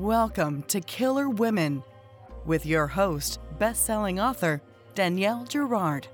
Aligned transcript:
Welcome 0.00 0.64
to 0.64 0.80
Killer 0.80 1.28
Women 1.28 1.84
with 2.44 2.66
your 2.66 2.88
host, 2.88 3.38
best-selling 3.60 4.18
author 4.18 4.60
Danielle 4.96 5.44
Girard. 5.44 6.08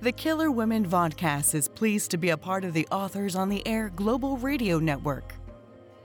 The 0.00 0.12
Killer 0.12 0.50
Women 0.50 0.88
Vodcast 0.88 1.54
is 1.54 1.68
pleased 1.68 2.10
to 2.12 2.16
be 2.16 2.30
a 2.30 2.38
part 2.38 2.64
of 2.64 2.72
the 2.72 2.88
Authors 2.90 3.36
on 3.36 3.50
the 3.50 3.68
Air 3.68 3.92
Global 3.94 4.38
Radio 4.38 4.78
Network. 4.78 5.34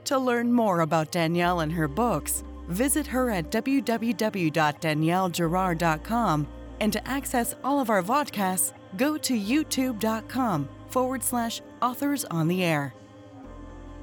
To 0.04 0.18
learn 0.18 0.52
more 0.52 0.80
about 0.80 1.10
Danielle 1.10 1.60
and 1.60 1.72
her 1.72 1.88
books, 1.88 2.44
visit 2.68 3.06
her 3.06 3.30
at 3.30 3.50
www.daniellegirard.com 3.50 6.48
and 6.80 6.92
to 6.92 7.08
access 7.08 7.54
all 7.64 7.80
of 7.80 7.88
our 7.88 8.02
vodcasts, 8.02 8.74
go 8.98 9.16
to 9.16 9.32
youtube.com 9.32 10.68
forward 10.90 11.22
slash 11.22 11.62
authors 11.80 12.26
on 12.26 12.48
the 12.48 12.62
air. 12.62 12.92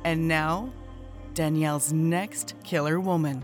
And 0.03 0.27
now, 0.27 0.71
Danielle's 1.36 1.91
next 1.91 2.55
killer 2.63 2.97
woman. 2.97 3.44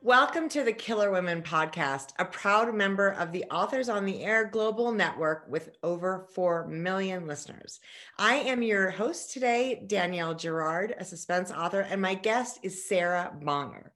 Welcome 0.00 0.48
to 0.50 0.62
the 0.62 0.72
Killer 0.72 1.10
Women 1.10 1.42
podcast, 1.42 2.10
a 2.18 2.24
proud 2.24 2.74
member 2.74 3.10
of 3.10 3.32
the 3.32 3.44
Authors 3.50 3.90
on 3.90 4.06
the 4.06 4.22
Air 4.22 4.46
Global 4.46 4.92
Network 4.92 5.44
with 5.48 5.76
over 5.82 6.26
4 6.34 6.68
million 6.68 7.26
listeners. 7.26 7.80
I 8.18 8.36
am 8.36 8.62
your 8.62 8.90
host 8.90 9.32
today, 9.32 9.82
Danielle 9.86 10.34
Girard, 10.34 10.94
a 10.98 11.04
suspense 11.04 11.50
author, 11.50 11.80
and 11.80 12.00
my 12.00 12.14
guest 12.14 12.60
is 12.62 12.88
Sarah 12.88 13.36
Bonner. 13.42 13.92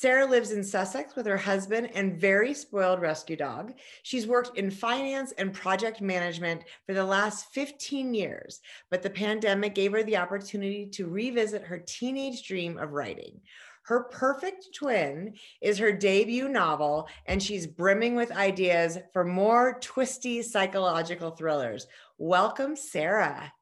Sarah 0.00 0.24
lives 0.24 0.52
in 0.52 0.64
Sussex 0.64 1.14
with 1.14 1.26
her 1.26 1.36
husband 1.36 1.90
and 1.94 2.18
very 2.18 2.54
spoiled 2.54 3.02
rescue 3.02 3.36
dog. 3.36 3.74
She's 4.02 4.26
worked 4.26 4.56
in 4.56 4.70
finance 4.70 5.32
and 5.32 5.52
project 5.52 6.00
management 6.00 6.64
for 6.86 6.94
the 6.94 7.04
last 7.04 7.52
15 7.52 8.14
years, 8.14 8.60
but 8.90 9.02
the 9.02 9.10
pandemic 9.10 9.74
gave 9.74 9.92
her 9.92 10.02
the 10.02 10.16
opportunity 10.16 10.86
to 10.86 11.06
revisit 11.06 11.64
her 11.64 11.78
teenage 11.78 12.48
dream 12.48 12.78
of 12.78 12.92
writing. 12.92 13.42
Her 13.82 14.04
Perfect 14.04 14.74
Twin 14.74 15.34
is 15.60 15.76
her 15.76 15.92
debut 15.92 16.48
novel, 16.48 17.06
and 17.26 17.42
she's 17.42 17.66
brimming 17.66 18.14
with 18.14 18.32
ideas 18.32 18.96
for 19.12 19.22
more 19.22 19.76
twisty 19.82 20.40
psychological 20.40 21.32
thrillers. 21.32 21.86
Welcome, 22.16 22.74
Sarah. 22.74 23.52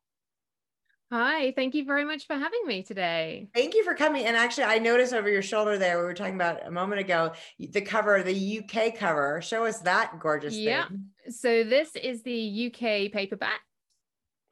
Hi, 1.10 1.52
thank 1.52 1.74
you 1.74 1.86
very 1.86 2.04
much 2.04 2.26
for 2.26 2.34
having 2.34 2.60
me 2.66 2.82
today. 2.82 3.48
Thank 3.54 3.74
you 3.74 3.82
for 3.82 3.94
coming. 3.94 4.26
And 4.26 4.36
actually, 4.36 4.64
I 4.64 4.78
noticed 4.78 5.14
over 5.14 5.30
your 5.30 5.40
shoulder 5.40 5.78
there, 5.78 5.96
we 5.98 6.04
were 6.04 6.12
talking 6.12 6.34
about 6.34 6.66
a 6.66 6.70
moment 6.70 7.00
ago, 7.00 7.32
the 7.58 7.80
cover, 7.80 8.22
the 8.22 8.60
UK 8.60 8.94
cover. 8.94 9.40
Show 9.40 9.64
us 9.64 9.80
that 9.80 10.18
gorgeous 10.20 10.54
yeah. 10.54 10.88
thing. 10.88 11.06
So, 11.30 11.64
this 11.64 11.96
is 11.96 12.22
the 12.24 12.66
UK 12.66 13.10
paperback. 13.10 13.60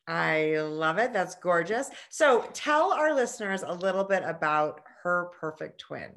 I 0.09 0.57
love 0.61 0.97
it. 0.97 1.13
That's 1.13 1.35
gorgeous. 1.35 1.91
So, 2.09 2.49
tell 2.55 2.91
our 2.91 3.15
listeners 3.15 3.63
a 3.63 3.75
little 3.75 4.05
bit 4.05 4.23
about 4.25 4.81
her 5.03 5.31
perfect 5.39 5.79
twin. 5.79 6.13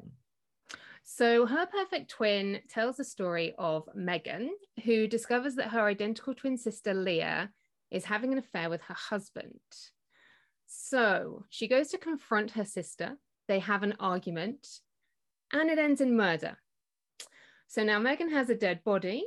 So, 1.02 1.44
her 1.44 1.66
perfect 1.66 2.12
twin 2.12 2.60
tells 2.70 2.96
the 2.96 3.04
story 3.04 3.52
of 3.58 3.90
Megan, 3.94 4.52
who 4.84 5.06
discovers 5.06 5.56
that 5.56 5.68
her 5.68 5.84
identical 5.84 6.34
twin 6.34 6.56
sister 6.56 6.94
Leah 6.94 7.50
is 7.90 8.06
having 8.06 8.32
an 8.32 8.38
affair 8.38 8.70
with 8.70 8.80
her 8.82 8.94
husband. 8.94 9.60
So 10.72 11.44
she 11.50 11.66
goes 11.66 11.88
to 11.88 11.98
confront 11.98 12.52
her 12.52 12.64
sister. 12.64 13.16
They 13.48 13.58
have 13.58 13.82
an 13.82 13.96
argument 13.98 14.68
and 15.52 15.68
it 15.68 15.78
ends 15.78 16.00
in 16.00 16.16
murder. 16.16 16.58
So 17.66 17.82
now 17.82 17.98
Megan 17.98 18.30
has 18.30 18.50
a 18.50 18.54
dead 18.54 18.84
body 18.84 19.24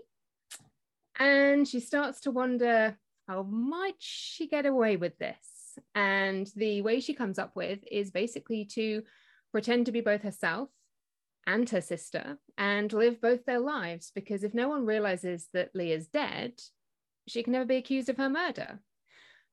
and 1.19 1.67
she 1.67 1.81
starts 1.81 2.21
to 2.21 2.31
wonder 2.31 2.97
how 3.27 3.43
might 3.43 3.97
she 3.99 4.47
get 4.47 4.65
away 4.65 4.95
with 4.95 5.17
this? 5.17 5.77
And 5.93 6.49
the 6.55 6.81
way 6.81 7.01
she 7.01 7.13
comes 7.13 7.37
up 7.37 7.57
with 7.57 7.79
is 7.91 8.09
basically 8.09 8.63
to 8.75 9.03
pretend 9.51 9.85
to 9.87 9.91
be 9.91 10.01
both 10.01 10.21
herself 10.21 10.69
and 11.45 11.69
her 11.69 11.81
sister 11.81 12.37
and 12.57 12.93
live 12.93 13.19
both 13.19 13.43
their 13.43 13.59
lives 13.59 14.13
because 14.15 14.45
if 14.45 14.53
no 14.53 14.69
one 14.69 14.85
realizes 14.85 15.49
that 15.53 15.75
Leah's 15.75 16.07
dead, 16.07 16.53
she 17.27 17.43
can 17.43 17.51
never 17.51 17.65
be 17.65 17.75
accused 17.75 18.07
of 18.07 18.17
her 18.17 18.29
murder. 18.29 18.79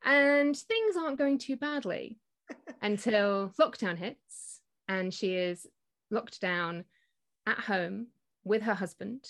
And 0.05 0.57
things 0.57 0.97
aren't 0.97 1.19
going 1.19 1.39
too 1.39 1.57
badly 1.57 2.19
until 2.83 3.53
lockdown 3.59 3.99
hits 3.99 4.61
and 4.89 5.15
she 5.15 5.35
is 5.35 5.67
locked 6.11 6.41
down 6.41 6.85
at 7.47 7.59
home 7.59 8.09
with 8.45 8.63
her 8.63 8.75
husband. 8.75 9.25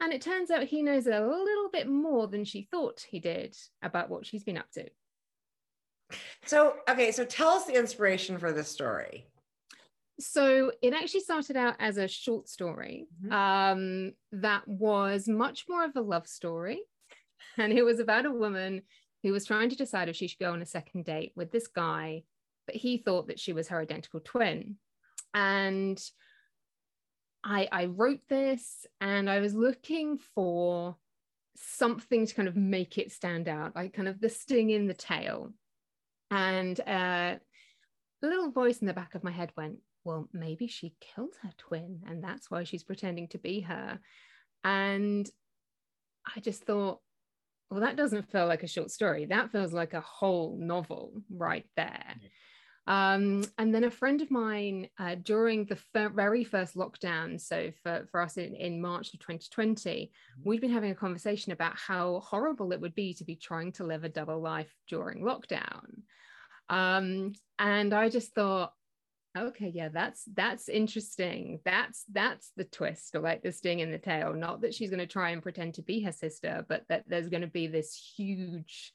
And 0.00 0.12
it 0.12 0.22
turns 0.22 0.50
out 0.50 0.64
he 0.64 0.82
knows 0.82 1.06
a 1.06 1.20
little 1.20 1.68
bit 1.72 1.88
more 1.88 2.28
than 2.28 2.44
she 2.44 2.68
thought 2.70 3.04
he 3.08 3.20
did 3.20 3.56
about 3.82 4.10
what 4.10 4.26
she's 4.26 4.44
been 4.44 4.58
up 4.58 4.70
to. 4.72 4.88
So, 6.44 6.76
okay, 6.88 7.10
so 7.10 7.24
tell 7.24 7.48
us 7.48 7.64
the 7.64 7.78
inspiration 7.78 8.38
for 8.38 8.52
this 8.52 8.68
story. 8.68 9.26
So, 10.20 10.72
it 10.80 10.92
actually 10.92 11.20
started 11.20 11.56
out 11.56 11.74
as 11.80 11.96
a 11.96 12.06
short 12.06 12.48
story 12.48 13.06
mm-hmm. 13.24 13.32
um, 13.32 14.12
that 14.30 14.66
was 14.68 15.26
much 15.26 15.64
more 15.68 15.84
of 15.84 15.96
a 15.96 16.00
love 16.00 16.28
story. 16.28 16.80
And 17.56 17.72
it 17.72 17.82
was 17.82 17.98
about 17.98 18.26
a 18.26 18.30
woman 18.30 18.82
who 19.24 19.32
was 19.32 19.46
trying 19.46 19.70
to 19.70 19.76
decide 19.76 20.10
if 20.10 20.16
she 20.16 20.28
should 20.28 20.38
go 20.38 20.52
on 20.52 20.60
a 20.60 20.66
second 20.66 21.06
date 21.06 21.32
with 21.34 21.50
this 21.50 21.66
guy, 21.66 22.22
but 22.66 22.76
he 22.76 22.98
thought 22.98 23.28
that 23.28 23.40
she 23.40 23.54
was 23.54 23.68
her 23.68 23.80
identical 23.80 24.20
twin. 24.20 24.76
And 25.32 25.98
I, 27.42 27.66
I 27.72 27.86
wrote 27.86 28.20
this 28.28 28.86
and 29.00 29.30
I 29.30 29.40
was 29.40 29.54
looking 29.54 30.18
for 30.34 30.96
something 31.56 32.26
to 32.26 32.34
kind 32.34 32.48
of 32.48 32.54
make 32.54 32.98
it 32.98 33.12
stand 33.12 33.48
out, 33.48 33.74
like 33.74 33.94
kind 33.94 34.08
of 34.08 34.20
the 34.20 34.28
sting 34.28 34.68
in 34.68 34.88
the 34.88 34.94
tail. 34.94 35.54
And 36.30 36.78
uh, 36.80 37.36
a 37.36 37.40
little 38.22 38.50
voice 38.50 38.78
in 38.78 38.86
the 38.86 38.92
back 38.92 39.14
of 39.14 39.24
my 39.24 39.30
head 39.30 39.52
went, 39.56 39.78
Well, 40.04 40.28
maybe 40.34 40.66
she 40.66 40.96
killed 41.00 41.34
her 41.42 41.52
twin, 41.56 42.02
and 42.06 42.22
that's 42.22 42.50
why 42.50 42.64
she's 42.64 42.84
pretending 42.84 43.28
to 43.28 43.38
be 43.38 43.60
her. 43.60 44.00
And 44.62 45.30
I 46.26 46.40
just 46.40 46.64
thought, 46.64 47.00
well, 47.74 47.82
that 47.82 47.96
doesn't 47.96 48.30
feel 48.30 48.46
like 48.46 48.62
a 48.62 48.68
short 48.68 48.92
story. 48.92 49.24
That 49.24 49.50
feels 49.50 49.72
like 49.72 49.94
a 49.94 50.00
whole 50.00 50.56
novel 50.60 51.12
right 51.28 51.66
there. 51.76 52.14
Um, 52.86 53.42
and 53.58 53.74
then 53.74 53.82
a 53.82 53.90
friend 53.90 54.22
of 54.22 54.30
mine 54.30 54.90
uh, 54.96 55.16
during 55.20 55.64
the 55.64 55.76
f- 55.96 56.12
very 56.12 56.44
first 56.44 56.76
lockdown, 56.76 57.40
so 57.40 57.72
for, 57.82 58.06
for 58.12 58.20
us 58.20 58.36
in, 58.36 58.54
in 58.54 58.80
March 58.80 59.12
of 59.12 59.18
2020, 59.18 59.90
mm-hmm. 59.90 60.48
we'd 60.48 60.60
been 60.60 60.70
having 60.70 60.92
a 60.92 60.94
conversation 60.94 61.50
about 61.50 61.76
how 61.76 62.20
horrible 62.20 62.70
it 62.70 62.80
would 62.80 62.94
be 62.94 63.12
to 63.14 63.24
be 63.24 63.34
trying 63.34 63.72
to 63.72 63.84
live 63.84 64.04
a 64.04 64.08
double 64.08 64.40
life 64.40 64.72
during 64.86 65.24
lockdown. 65.24 66.02
Um, 66.68 67.32
and 67.58 67.92
I 67.92 68.08
just 68.08 68.36
thought, 68.36 68.72
okay 69.36 69.70
yeah 69.74 69.88
that's 69.88 70.24
that's 70.34 70.68
interesting. 70.68 71.60
That's 71.64 72.04
that's 72.12 72.52
the 72.56 72.64
twist 72.64 73.14
or 73.14 73.20
like 73.20 73.42
the 73.42 73.52
sting 73.52 73.80
in 73.80 73.90
the 73.90 73.98
tail. 73.98 74.32
Not 74.32 74.62
that 74.62 74.74
she's 74.74 74.90
going 74.90 75.00
to 75.00 75.06
try 75.06 75.30
and 75.30 75.42
pretend 75.42 75.74
to 75.74 75.82
be 75.82 76.00
her 76.02 76.12
sister 76.12 76.64
but 76.68 76.84
that 76.88 77.04
there's 77.06 77.28
going 77.28 77.42
to 77.42 77.46
be 77.48 77.66
this 77.66 77.94
huge 78.16 78.92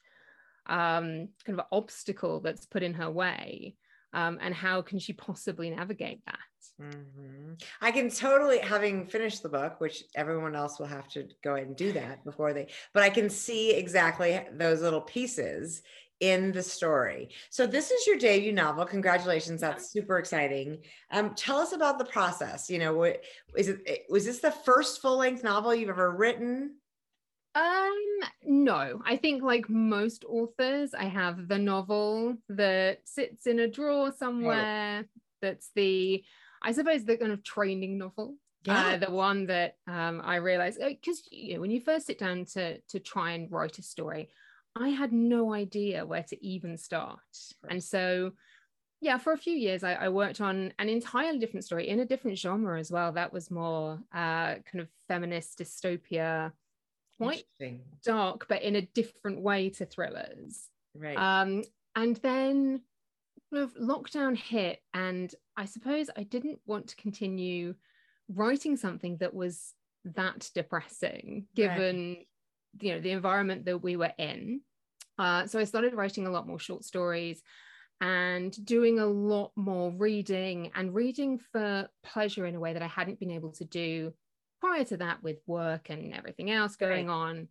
um 0.66 1.28
kind 1.44 1.58
of 1.58 1.66
obstacle 1.72 2.40
that's 2.40 2.66
put 2.66 2.82
in 2.82 2.94
her 2.94 3.10
way. 3.10 3.76
Um 4.12 4.38
and 4.40 4.54
how 4.54 4.82
can 4.82 4.98
she 4.98 5.12
possibly 5.28 5.70
navigate 5.70 6.24
that? 6.26 6.38
Mm-hmm. 6.80 7.54
i 7.82 7.90
can 7.90 8.08
totally 8.08 8.58
having 8.58 9.06
finished 9.06 9.42
the 9.42 9.50
book 9.50 9.80
which 9.80 10.04
everyone 10.14 10.54
else 10.54 10.78
will 10.78 10.86
have 10.86 11.08
to 11.08 11.28
go 11.44 11.54
ahead 11.54 11.66
and 11.66 11.76
do 11.76 11.92
that 11.92 12.24
before 12.24 12.54
they 12.54 12.68
but 12.94 13.02
i 13.02 13.10
can 13.10 13.28
see 13.28 13.72
exactly 13.72 14.40
those 14.52 14.80
little 14.80 15.02
pieces 15.02 15.82
in 16.20 16.52
the 16.52 16.62
story. 16.62 17.30
So 17.48 17.66
this 17.66 17.90
is 17.90 18.06
your 18.06 18.18
debut 18.18 18.52
novel. 18.52 18.84
Congratulations. 18.84 19.60
That's 19.60 19.90
super 19.90 20.18
exciting. 20.18 20.78
Um, 21.10 21.34
tell 21.34 21.58
us 21.58 21.72
about 21.72 21.98
the 21.98 22.04
process. 22.04 22.70
You 22.70 22.78
know, 22.78 22.94
what 22.94 23.24
is 23.56 23.68
it 23.68 24.04
was 24.08 24.26
this 24.26 24.40
the 24.40 24.52
first 24.52 25.00
full-length 25.00 25.42
novel 25.42 25.74
you've 25.74 25.88
ever 25.88 26.10
written? 26.10 26.76
Um, 27.54 27.98
no. 28.44 29.02
I 29.04 29.16
think 29.16 29.42
like 29.42 29.68
most 29.68 30.24
authors, 30.28 30.94
I 30.94 31.04
have 31.04 31.48
the 31.48 31.58
novel 31.58 32.36
that 32.50 33.00
sits 33.04 33.46
in 33.46 33.58
a 33.58 33.66
drawer 33.66 34.12
somewhere. 34.12 34.98
Right. 34.98 35.06
That's 35.42 35.70
the 35.74 36.22
I 36.62 36.72
suppose 36.72 37.04
the 37.04 37.16
kind 37.16 37.32
of 37.32 37.42
training 37.42 37.96
novel. 37.96 38.36
Uh, 38.68 38.72
yeah. 38.72 38.88
Uh, 38.88 38.96
the 38.98 39.10
one 39.10 39.46
that 39.46 39.76
um, 39.86 40.20
I 40.22 40.36
realized 40.36 40.78
because 40.86 41.20
uh, 41.20 41.28
you 41.32 41.54
know, 41.54 41.60
when 41.62 41.70
you 41.70 41.80
first 41.80 42.06
sit 42.06 42.18
down 42.18 42.44
to 42.52 42.78
to 42.78 43.00
try 43.00 43.32
and 43.32 43.50
write 43.50 43.78
a 43.78 43.82
story, 43.82 44.28
I 44.76 44.88
had 44.90 45.12
no 45.12 45.52
idea 45.52 46.06
where 46.06 46.22
to 46.24 46.44
even 46.44 46.76
start. 46.76 47.18
Right. 47.62 47.72
And 47.72 47.84
so, 47.84 48.32
yeah, 49.00 49.18
for 49.18 49.32
a 49.32 49.38
few 49.38 49.54
years, 49.54 49.82
I, 49.82 49.94
I, 49.94 50.08
worked 50.08 50.40
on 50.40 50.72
an 50.78 50.88
entirely 50.88 51.38
different 51.38 51.64
story 51.64 51.88
in 51.88 52.00
a 52.00 52.04
different 52.04 52.38
genre 52.38 52.78
as 52.78 52.90
well. 52.90 53.12
That 53.12 53.32
was 53.32 53.50
more 53.50 53.98
uh, 54.12 54.56
kind 54.70 54.80
of 54.80 54.88
feminist 55.08 55.58
dystopia, 55.58 56.52
quite 57.18 57.44
dark, 58.04 58.46
but 58.48 58.62
in 58.62 58.76
a 58.76 58.82
different 58.82 59.40
way 59.40 59.70
to 59.70 59.86
thrillers. 59.86 60.68
Right. 60.94 61.16
Um, 61.16 61.64
and 61.96 62.16
then 62.16 62.82
kind 63.52 63.64
of 63.64 63.74
lockdown 63.74 64.36
hit, 64.36 64.80
and 64.94 65.34
I 65.56 65.64
suppose 65.64 66.10
I 66.16 66.22
didn't 66.22 66.60
want 66.66 66.88
to 66.88 66.96
continue 66.96 67.74
writing 68.28 68.76
something 68.76 69.16
that 69.16 69.34
was 69.34 69.74
that 70.04 70.50
depressing, 70.54 71.46
given 71.54 72.14
right 72.16 72.26
you 72.80 72.92
know 72.92 73.00
the 73.00 73.10
environment 73.10 73.64
that 73.64 73.78
we 73.78 73.96
were 73.96 74.12
in 74.18 74.60
uh, 75.18 75.46
so 75.46 75.58
i 75.58 75.64
started 75.64 75.94
writing 75.94 76.26
a 76.26 76.30
lot 76.30 76.46
more 76.46 76.58
short 76.58 76.84
stories 76.84 77.42
and 78.00 78.64
doing 78.64 78.98
a 78.98 79.06
lot 79.06 79.52
more 79.56 79.90
reading 79.90 80.70
and 80.74 80.94
reading 80.94 81.38
for 81.38 81.88
pleasure 82.02 82.46
in 82.46 82.54
a 82.54 82.60
way 82.60 82.72
that 82.72 82.82
I 82.82 82.86
hadn't 82.86 83.20
been 83.20 83.30
able 83.30 83.52
to 83.52 83.64
do 83.64 84.14
prior 84.60 84.84
to 84.84 84.96
that 84.98 85.22
with 85.22 85.38
work 85.46 85.90
and 85.90 86.14
everything 86.14 86.50
else 86.50 86.76
going 86.76 87.08
right. 87.08 87.48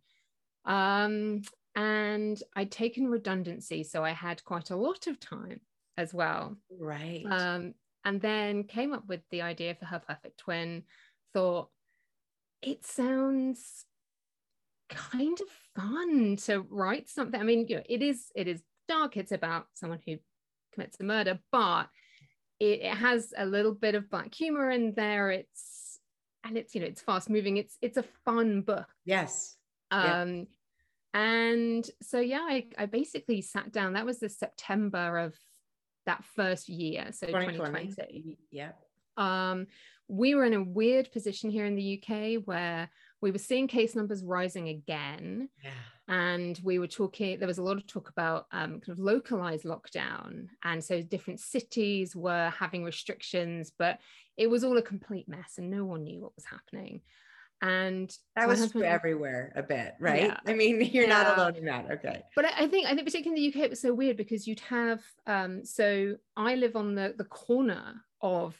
on. 0.66 1.04
Um, 1.04 1.42
and 1.76 2.42
I'd 2.56 2.72
taken 2.72 3.08
redundancy, 3.08 3.84
so 3.84 4.04
I 4.04 4.10
had 4.10 4.44
quite 4.44 4.70
a 4.70 4.76
lot 4.76 5.06
of 5.06 5.20
time 5.20 5.60
as 5.96 6.12
well. 6.12 6.56
Right. 6.78 7.24
Um, 7.28 7.74
and 8.04 8.20
then 8.20 8.64
came 8.64 8.92
up 8.92 9.06
with 9.06 9.20
the 9.30 9.42
idea 9.42 9.76
for 9.76 9.84
her 9.84 10.00
perfect 10.00 10.38
twin. 10.38 10.82
Thought 11.32 11.68
it 12.60 12.84
sounds 12.84 13.84
kind 14.90 15.38
of 15.40 15.46
fun 15.82 16.36
to 16.44 16.66
write 16.68 17.08
something. 17.08 17.40
I 17.40 17.44
mean, 17.44 17.66
you 17.68 17.76
know, 17.76 17.82
it 17.88 18.02
is 18.02 18.26
it 18.34 18.48
is 18.48 18.62
dark. 18.88 19.16
It's 19.16 19.32
about 19.32 19.66
someone 19.74 20.00
who 20.06 20.16
commits 20.74 20.98
a 21.00 21.04
murder, 21.04 21.38
but 21.50 21.88
it, 22.58 22.80
it 22.82 22.94
has 22.94 23.32
a 23.36 23.46
little 23.46 23.74
bit 23.74 23.94
of 23.94 24.10
black 24.10 24.34
humor 24.34 24.70
in 24.70 24.94
there. 24.94 25.30
It's 25.30 25.98
and 26.44 26.56
it's 26.56 26.74
you 26.74 26.80
know 26.80 26.86
it's 26.86 27.02
fast 27.02 27.30
moving. 27.30 27.56
It's 27.56 27.76
it's 27.80 27.96
a 27.96 28.04
fun 28.24 28.62
book. 28.62 28.86
Yes. 29.04 29.56
Um, 29.90 30.36
yeah. 30.36 30.44
and 31.14 31.90
so 32.02 32.20
yeah, 32.20 32.46
I, 32.48 32.66
I 32.78 32.86
basically 32.86 33.42
sat 33.42 33.72
down. 33.72 33.94
That 33.94 34.06
was 34.06 34.20
the 34.20 34.28
September 34.28 35.18
of 35.18 35.34
that 36.06 36.24
first 36.36 36.68
year, 36.68 37.08
so 37.12 37.26
2020. 37.26 37.88
2020. 37.88 38.38
Yeah. 38.50 38.72
Um, 39.16 39.66
we 40.08 40.34
were 40.34 40.44
in 40.44 40.54
a 40.54 40.62
weird 40.62 41.12
position 41.12 41.50
here 41.50 41.66
in 41.66 41.76
the 41.76 42.02
UK 42.02 42.42
where 42.44 42.90
we 43.20 43.30
were 43.30 43.38
seeing 43.38 43.68
case 43.68 43.94
numbers 43.94 44.24
rising 44.24 44.68
again. 44.68 45.48
Yeah. 45.62 45.70
And 46.08 46.58
we 46.64 46.78
were 46.78 46.88
talking, 46.88 47.38
there 47.38 47.46
was 47.46 47.58
a 47.58 47.62
lot 47.62 47.76
of 47.76 47.86
talk 47.86 48.08
about 48.08 48.46
um, 48.50 48.80
kind 48.80 48.88
of 48.88 48.98
localized 48.98 49.64
lockdown. 49.64 50.48
And 50.64 50.82
so 50.82 51.02
different 51.02 51.40
cities 51.40 52.16
were 52.16 52.50
having 52.58 52.82
restrictions, 52.82 53.70
but 53.78 53.98
it 54.36 54.48
was 54.48 54.64
all 54.64 54.76
a 54.76 54.82
complete 54.82 55.28
mess 55.28 55.54
and 55.58 55.70
no 55.70 55.84
one 55.84 56.02
knew 56.02 56.20
what 56.20 56.34
was 56.34 56.46
happening. 56.46 57.02
And 57.62 58.10
that 58.36 58.48
was 58.48 58.58
husband, 58.58 58.86
everywhere 58.86 59.52
a 59.54 59.62
bit, 59.62 59.94
right? 60.00 60.22
Yeah. 60.22 60.38
I 60.46 60.54
mean, 60.54 60.80
you're 60.92 61.06
yeah. 61.06 61.22
not 61.22 61.38
alone 61.38 61.56
in 61.56 61.66
that. 61.66 61.90
Okay. 61.90 62.22
But 62.34 62.46
I 62.46 62.66
think, 62.66 62.86
I 62.86 62.94
think 62.94 63.06
particularly 63.06 63.44
in 63.44 63.52
the 63.52 63.58
UK, 63.58 63.66
it 63.66 63.70
was 63.70 63.82
so 63.82 63.92
weird 63.92 64.16
because 64.16 64.48
you'd 64.48 64.60
have, 64.60 65.02
um, 65.26 65.64
so 65.64 66.16
I 66.36 66.54
live 66.54 66.74
on 66.74 66.94
the, 66.94 67.14
the 67.16 67.24
corner 67.24 68.02
of 68.22 68.56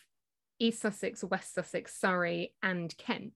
East 0.59 0.83
Sussex, 0.83 1.25
West 1.25 1.55
Sussex, 1.55 1.99
Surrey, 1.99 2.55
and 2.63 2.95
Kent 2.99 3.33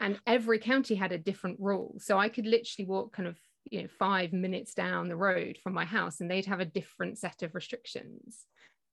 and 0.00 0.18
every 0.26 0.58
county 0.58 0.94
had 0.94 1.12
a 1.12 1.18
different 1.18 1.58
rule. 1.60 1.94
So 1.98 2.18
i 2.18 2.28
could 2.28 2.46
literally 2.46 2.86
walk 2.86 3.12
kind 3.12 3.28
of 3.28 3.38
you 3.70 3.82
know 3.82 3.88
five 3.98 4.32
minutes 4.32 4.74
down 4.74 5.08
the 5.08 5.16
road 5.16 5.56
from 5.62 5.72
my 5.72 5.84
house 5.84 6.20
and 6.20 6.30
they'd 6.30 6.46
have 6.46 6.60
a 6.60 6.64
different 6.64 7.18
set 7.18 7.42
of 7.42 7.54
restrictions. 7.54 8.46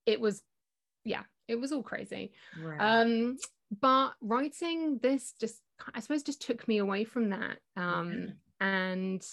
It 0.05 0.19
was 0.19 0.41
yeah 1.03 1.23
it 1.47 1.55
was 1.59 1.71
all 1.71 1.83
crazy. 1.83 2.33
Right. 2.61 2.77
um 2.79 3.37
but 3.81 4.13
writing 4.21 4.99
this 5.01 5.33
just 5.39 5.61
i 5.93 5.99
suppose 5.99 6.23
just 6.23 6.41
took 6.41 6.67
me 6.67 6.77
away 6.79 7.03
from 7.03 7.29
that. 7.29 7.57
Um 7.77 8.33
and 8.59 9.25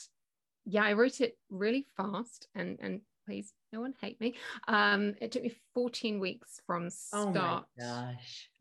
yeah 0.65 0.85
i 0.85 0.93
wrote 0.93 1.21
it 1.21 1.37
really 1.51 1.87
fast 1.97 2.49
and 2.55 2.79
and 2.81 3.01
please 3.27 3.53
no 3.73 3.81
one 3.81 3.95
hate 4.01 4.21
me. 4.21 4.37
Um 4.69 5.15
it 5.21 5.33
took 5.33 5.43
me 5.43 5.53
14 5.75 6.21
weeks 6.21 6.61
from 6.67 6.89
start 6.91 7.67
oh 7.83 8.13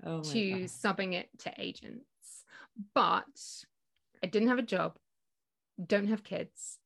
oh 0.03 0.21
to 0.21 0.59
gosh. 0.61 0.69
subbing 0.69 1.13
it 1.13 1.29
to 1.39 1.53
agent 1.57 2.01
but 2.93 3.23
I 4.23 4.27
didn't 4.27 4.49
have 4.49 4.59
a 4.59 4.63
job, 4.63 4.97
don't 5.85 6.07
have 6.07 6.23
kids, 6.23 6.77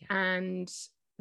yeah. 0.00 0.16
and 0.16 0.72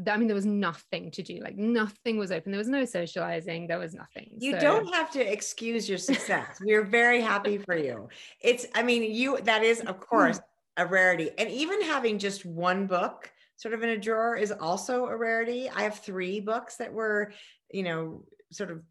I 0.07 0.17
mean, 0.17 0.27
there 0.27 0.35
was 0.35 0.45
nothing 0.45 1.11
to 1.11 1.23
do. 1.23 1.39
Like 1.41 1.55
nothing 1.55 2.17
was 2.17 2.31
open. 2.31 2.51
There 2.51 2.59
was 2.59 2.67
no 2.67 2.83
socializing. 2.83 3.67
There 3.67 3.79
was 3.79 3.93
nothing. 3.93 4.29
You 4.37 4.51
so. 4.53 4.59
don't 4.59 4.93
have 4.93 5.09
to 5.11 5.21
excuse 5.21 5.87
your 5.87 5.97
success. 5.97 6.59
We're 6.61 6.83
very 6.83 7.21
happy 7.21 7.57
for 7.57 7.77
you. 7.77 8.09
It's, 8.41 8.65
I 8.75 8.83
mean, 8.83 9.03
you, 9.03 9.39
that 9.43 9.63
is, 9.63 9.79
of 9.81 10.01
course, 10.01 10.41
a 10.75 10.85
rarity. 10.85 11.29
And 11.37 11.49
even 11.49 11.81
having 11.81 12.19
just 12.19 12.45
one 12.45 12.87
book 12.87 13.31
sort 13.55 13.73
of 13.73 13.83
in 13.83 13.89
a 13.89 13.97
drawer 13.97 14.35
is 14.35 14.51
also 14.51 15.05
a 15.05 15.15
rarity. 15.15 15.69
I 15.69 15.83
have 15.83 15.99
three 15.99 16.41
books 16.41 16.75
that 16.75 16.91
were, 16.91 17.31
you 17.71 17.83
know, 17.83 18.25
sort 18.51 18.71
of 18.71 18.81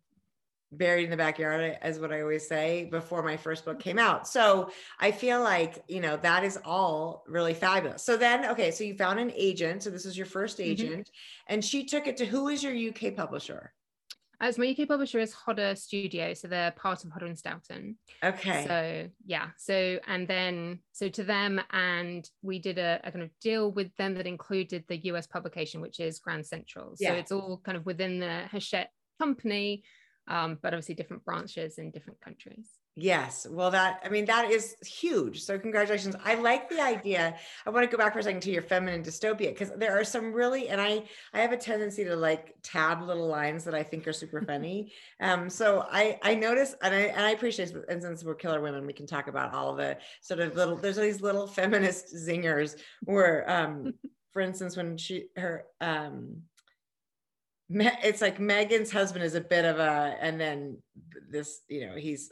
buried 0.79 1.05
in 1.05 1.11
the 1.11 1.17
backyard 1.17 1.79
as 1.82 1.99
what 1.99 2.12
i 2.12 2.21
always 2.21 2.47
say 2.47 2.88
before 2.91 3.23
my 3.23 3.37
first 3.37 3.65
book 3.65 3.79
came 3.79 3.99
out 3.99 4.26
so 4.26 4.71
i 5.00 5.11
feel 5.11 5.41
like 5.41 5.82
you 5.88 6.00
know 6.00 6.17
that 6.17 6.44
is 6.44 6.59
all 6.65 7.25
really 7.26 7.55
fabulous 7.55 8.03
so 8.03 8.17
then 8.17 8.50
okay 8.50 8.71
so 8.71 8.85
you 8.85 8.97
found 8.97 9.19
an 9.19 9.32
agent 9.35 9.82
so 9.82 9.91
this 9.91 10.06
is 10.06 10.17
your 10.17 10.26
first 10.26 10.59
mm-hmm. 10.59 10.71
agent 10.71 11.06
mm-hmm. 11.06 11.55
and 11.55 11.65
she 11.65 11.85
took 11.85 12.06
it 12.06 12.17
to 12.17 12.26
who 12.26 12.49
is 12.49 12.62
your 12.62 12.91
uk 12.91 13.15
publisher 13.17 13.73
as 14.41 14.59
my 14.59 14.76
UK 14.79 14.87
publisher 14.88 15.19
is 15.21 15.32
Hodder 15.32 15.75
Studio, 15.75 16.35
so 16.35 16.49
they're 16.49 16.73
part 16.73 17.05
of 17.05 17.11
Hodder 17.11 17.27
and 17.27 17.38
Stoughton. 17.38 17.97
Okay. 18.23 18.65
So 18.67 19.11
yeah, 19.25 19.49
so 19.56 19.99
and 20.06 20.27
then 20.29 20.81
so 20.93 21.09
to 21.09 21.25
them, 21.25 21.61
and 21.70 22.29
we 22.43 22.59
did 22.59 22.79
a, 22.79 23.00
a, 23.05 23.12
kind 23.12 23.25
of 23.25 23.31
deal 23.41 23.70
with 23.70 23.94
them 23.97 24.15
that 24.15 24.27
included 24.27 24.85
the 24.87 24.99
US 25.06 25.27
publication, 25.27 25.81
which 25.81 26.00
is 26.00 26.19
Grand 26.19 26.47
Central. 26.47 26.97
So 26.97 27.05
yeah. 27.05 27.12
it's 27.12 27.32
all 27.32 27.61
kind 27.65 27.77
of 27.77 27.87
within 27.87 28.19
the 28.19 28.43
Hachette 28.50 28.91
company, 29.19 29.85
um, 30.29 30.59
but 30.62 30.73
obviously 30.73 30.94
different 30.94 31.25
branches 31.25 31.79
in 31.79 31.91
different 31.91 32.21
countries. 32.21 32.69
Yes. 32.97 33.44
Well, 33.50 33.73
that, 33.73 34.00
I 34.05 34.09
mean, 34.09 34.25
that 34.26 34.50
is 34.50 34.76
huge. 34.87 35.43
So, 35.43 35.59
congratulations. 35.59 36.15
I 36.25 36.37
like 36.37 36.71
the 36.71 36.81
idea. 36.81 37.35
I 37.67 37.71
want 37.71 37.85
to 37.85 37.91
go 37.91 38.00
back 38.00 38.12
for 38.12 38.21
a 38.21 38.23
second 38.23 38.43
to 38.43 38.53
your 38.53 38.62
feminine 38.62 39.03
dystopia 39.03 39.49
because 39.49 39.73
there 39.76 39.99
are 39.99 40.05
some 40.05 40.32
really, 40.32 40.69
and 40.69 40.81
I, 40.81 41.03
I 41.32 41.41
have 41.41 41.50
a 41.50 41.56
tendency 41.56 42.05
to 42.05 42.15
like 42.15 42.55
tab 42.62 43.03
little 43.03 43.26
lines 43.26 43.65
that 43.65 43.75
I 43.75 43.82
think 43.82 44.06
are 44.06 44.12
super 44.12 44.43
funny. 44.47 44.93
um, 45.21 45.50
so 45.50 45.87
I, 45.91 46.21
I 46.23 46.37
notice, 46.37 46.77
and 46.82 46.94
I, 46.94 47.00
and 47.00 47.27
I 47.27 47.31
appreciate, 47.31 47.75
and 47.88 48.00
since 48.00 48.23
we're 48.23 48.37
killer 48.37 48.61
women, 48.61 48.87
we 48.87 48.93
can 48.93 49.06
talk 49.06 49.27
about 49.27 49.53
all 49.53 49.75
the 49.75 49.99
sort 50.23 50.38
of 50.38 50.55
little, 50.55 50.77
there's 50.77 50.97
these 50.97 51.20
little 51.20 51.49
feminist 51.49 52.15
zingers 52.15 52.77
where, 53.03 53.50
um, 53.50 53.94
for 54.32 54.41
instance, 54.41 54.77
when 54.77 54.97
she, 54.97 55.27
her, 55.37 55.65
um, 55.81 56.43
it's 57.71 58.21
like 58.21 58.39
Megan's 58.41 58.93
husband 58.93 59.25
is 59.25 59.35
a 59.35 59.41
bit 59.41 59.65
of 59.65 59.79
a, 59.79 60.17
and 60.21 60.41
then 60.41 60.79
this, 61.31 61.61
you 61.69 61.87
know, 61.87 61.97
he's, 61.97 62.31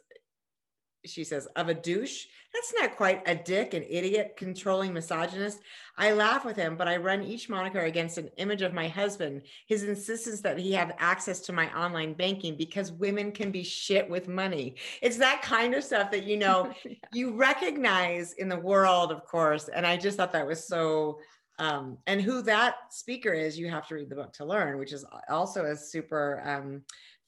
she 1.05 1.25
says, 1.25 1.47
of 1.57 1.69
a 1.69 1.75
douche. 1.75 2.27
That's 2.53 2.75
not 2.79 2.97
quite 2.97 3.23
a 3.27 3.35
dick, 3.35 3.75
an 3.75 3.83
idiot, 3.89 4.35
controlling 4.37 4.93
misogynist. 4.93 5.59
I 5.97 6.13
laugh 6.13 6.45
with 6.45 6.57
him, 6.57 6.77
but 6.77 6.87
I 6.87 6.99
run 6.99 7.23
each 7.23 7.49
moniker 7.49 7.81
against 7.81 8.19
an 8.19 8.29
image 8.37 8.63
of 8.63 8.75
my 8.75 8.89
husband, 8.89 9.43
his 9.67 9.83
insistence 9.83 10.43
that 10.43 10.59
he 10.59 10.73
have 10.73 10.95
access 10.99 11.41
to 11.41 11.53
my 11.53 11.75
online 11.77 12.13
banking 12.13 12.57
because 12.57 12.93
women 12.93 13.33
can 13.33 13.51
be 13.51 13.65
shit 13.65 14.09
with 14.09 14.29
money. 14.29 14.77
It's 15.01 15.17
that 15.17 15.43
kind 15.43 15.75
of 15.75 15.83
stuff 15.83 16.11
that, 16.11 16.25
you 16.25 16.37
know, 16.37 16.73
yeah. 16.85 16.95
you 17.13 17.35
recognize 17.35 18.35
in 18.35 18.49
the 18.49 18.61
world, 18.61 19.11
of 19.11 19.25
course. 19.25 19.69
And 19.69 19.87
I 19.87 19.97
just 19.97 20.19
thought 20.19 20.33
that 20.33 20.47
was 20.47 20.67
so 20.67 21.19
um, 21.63 21.97
and 22.09 22.21
who 22.21 22.43
that 22.43 22.75
speaker 22.91 23.33
is, 23.33 23.57
you 23.57 23.71
have 23.71 23.87
to 23.87 23.95
read 23.95 24.11
the 24.11 24.17
book 24.17 24.33
to 24.33 24.45
learn, 24.45 24.79
which 24.79 24.93
is 24.93 25.05
also 25.31 25.67
a 25.67 25.77
super 25.77 26.43
um, 26.45 26.83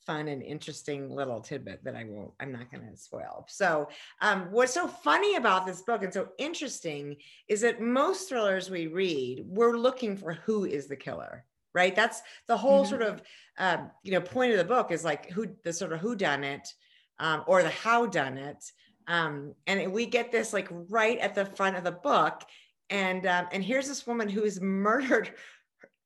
fun 0.05 0.27
and 0.27 0.43
interesting 0.43 1.09
little 1.09 1.41
tidbit 1.41 1.85
that 1.85 1.95
I 1.95 2.03
won't, 2.03 2.33
I'm 2.41 2.51
not 2.51 2.69
going 2.73 2.85
to 2.91 2.97
spoil. 2.97 3.47
So, 3.49 3.89
um, 4.21 4.49
what's 4.51 4.75
so 4.75 4.89
funny 4.89 5.37
about 5.37 5.69
this 5.69 5.83
book 5.83 6.03
and 6.03 6.13
so 6.13 6.31
interesting 6.37 7.17
is 7.47 7.61
that 7.61 7.81
most 7.81 8.29
thrillers 8.29 8.71
we 8.71 8.89
read, 8.89 9.45
we're 9.47 9.79
looking 9.79 10.17
for 10.17 10.33
who 10.33 10.65
is 10.65 10.89
the 10.89 10.97
killer, 10.97 11.45
right? 11.73 11.95
That's 11.95 12.21
the 12.49 12.57
whole 12.57 12.83
mm-hmm. 12.83 12.91
sort 12.91 13.03
of, 13.03 13.23
um, 13.59 13.93
you 14.03 14.11
know, 14.11 14.21
point 14.21 14.51
of 14.51 14.59
the 14.59 14.65
book 14.65 14.91
is 14.91 15.05
like 15.05 15.31
who, 15.31 15.47
the 15.63 15.73
sort 15.73 15.93
of 15.93 16.01
who 16.01 16.17
done 16.17 16.43
it 16.43 16.75
um, 17.21 17.45
or 17.47 17.63
the 17.63 17.71
how 17.71 18.07
done 18.07 18.37
it. 18.37 18.65
Um, 19.07 19.55
and 19.69 19.93
we 19.93 20.07
get 20.07 20.33
this 20.33 20.53
like 20.53 20.67
right 20.89 21.19
at 21.19 21.37
the 21.37 21.45
front 21.45 21.77
of 21.77 21.85
the 21.85 21.93
book 21.93 22.43
and 22.91 23.27
um, 23.27 23.47
and 23.53 23.65
here's 23.65 23.89
this 23.89 24.07
woman 24.07 24.29
who 24.29 24.45
has 24.45 24.61
murdered 24.63 25.33